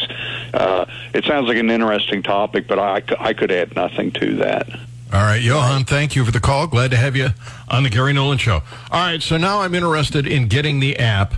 Uh, 0.52 0.84
it 1.12 1.24
sounds 1.24 1.48
like 1.48 1.56
an 1.58 1.70
interesting 1.70 2.22
topic, 2.22 2.66
but 2.66 2.78
I, 2.78 3.02
I 3.18 3.32
could 3.34 3.50
add 3.52 3.74
nothing 3.76 4.10
to 4.12 4.36
that. 4.36 4.68
All 5.12 5.22
right, 5.22 5.40
Johan, 5.40 5.84
thank 5.84 6.16
you 6.16 6.24
for 6.24 6.32
the 6.32 6.40
call. 6.40 6.66
Glad 6.66 6.90
to 6.90 6.96
have 6.96 7.14
you 7.14 7.28
on 7.68 7.84
the 7.84 7.90
Gary 7.90 8.12
Nolan 8.12 8.38
Show. 8.38 8.62
All 8.90 9.00
right, 9.00 9.22
so 9.22 9.36
now 9.36 9.60
I'm 9.60 9.74
interested 9.74 10.26
in 10.26 10.48
getting 10.48 10.80
the 10.80 10.98
app 10.98 11.34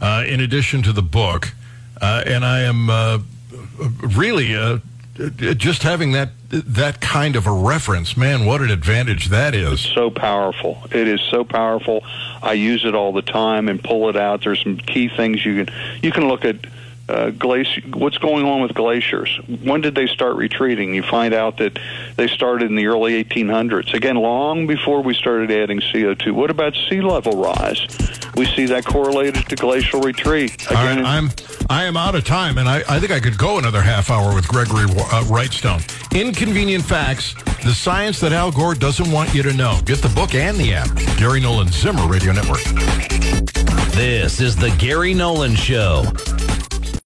uh, 0.00 0.24
in 0.26 0.40
addition 0.40 0.82
to 0.84 0.92
the 0.94 1.02
book, 1.02 1.52
uh, 2.00 2.22
and 2.24 2.42
I 2.42 2.60
am 2.60 2.88
uh, 2.88 3.18
really 4.16 4.56
uh, 4.56 4.78
Uh, 5.18 5.54
just 5.54 5.82
having 5.82 6.12
that 6.12 6.30
that 6.50 7.00
kind 7.00 7.36
of 7.36 7.46
a 7.46 7.52
reference. 7.52 8.16
Man, 8.16 8.46
what 8.46 8.60
an 8.60 8.70
advantage 8.70 9.28
that 9.28 9.54
is! 9.54 9.80
so 9.80 10.10
powerful. 10.10 10.78
It 10.90 11.08
is 11.08 11.20
so 11.20 11.44
powerful. 11.44 12.04
I 12.42 12.52
use 12.52 12.84
it 12.84 12.94
all 12.94 13.12
the 13.12 13.22
time 13.22 13.68
and 13.68 13.82
pull 13.82 14.08
it 14.08 14.16
out. 14.16 14.42
There's 14.44 14.62
some 14.62 14.76
key 14.76 15.08
things 15.08 15.44
you 15.44 15.64
can 15.64 15.74
you 16.02 16.12
can 16.12 16.28
look 16.28 16.44
at. 16.44 16.56
Uh, 17.08 17.30
glacier, 17.30 17.80
what's 17.94 18.18
going 18.18 18.44
on 18.44 18.60
with 18.60 18.74
glaciers? 18.74 19.40
When 19.62 19.80
did 19.80 19.94
they 19.94 20.06
start 20.06 20.36
retreating? 20.36 20.94
You 20.94 21.02
find 21.02 21.32
out 21.32 21.56
that 21.56 21.78
they 22.16 22.28
started 22.28 22.68
in 22.68 22.76
the 22.76 22.86
early 22.86 23.24
1800s. 23.24 23.94
Again, 23.94 24.16
long 24.16 24.66
before 24.66 25.02
we 25.02 25.14
started 25.14 25.50
adding 25.50 25.80
CO2. 25.80 26.32
What 26.32 26.50
about 26.50 26.74
sea 26.88 27.00
level 27.00 27.32
rise? 27.42 27.86
We 28.36 28.44
see 28.44 28.66
that 28.66 28.84
correlated 28.84 29.48
to 29.48 29.56
glacial 29.56 30.00
retreat. 30.00 30.70
All 30.70 30.76
right, 30.76 30.92
Again, 30.92 31.06
I'm 31.06 31.30
I 31.70 31.84
am 31.84 31.96
out 31.96 32.14
of 32.14 32.24
time, 32.24 32.58
and 32.58 32.68
I, 32.68 32.82
I 32.88 33.00
think 33.00 33.12
I 33.12 33.20
could 33.20 33.36
go 33.36 33.58
another 33.58 33.82
half 33.82 34.10
hour 34.10 34.34
with 34.34 34.46
Gregory 34.46 34.84
uh, 34.84 35.24
Wrightstone. 35.24 35.82
Inconvenient 36.14 36.84
facts: 36.84 37.34
the 37.64 37.74
science 37.74 38.20
that 38.20 38.32
Al 38.32 38.52
Gore 38.52 38.74
doesn't 38.74 39.10
want 39.10 39.34
you 39.34 39.42
to 39.42 39.52
know. 39.54 39.80
Get 39.84 39.98
the 39.98 40.08
book 40.10 40.34
and 40.34 40.56
the 40.56 40.74
app. 40.74 40.88
Gary 41.16 41.40
Nolan 41.40 41.68
Zimmer 41.68 42.06
Radio 42.06 42.32
Network. 42.32 42.62
This 43.92 44.40
is 44.40 44.56
the 44.56 44.74
Gary 44.78 45.14
Nolan 45.14 45.54
Show. 45.56 46.04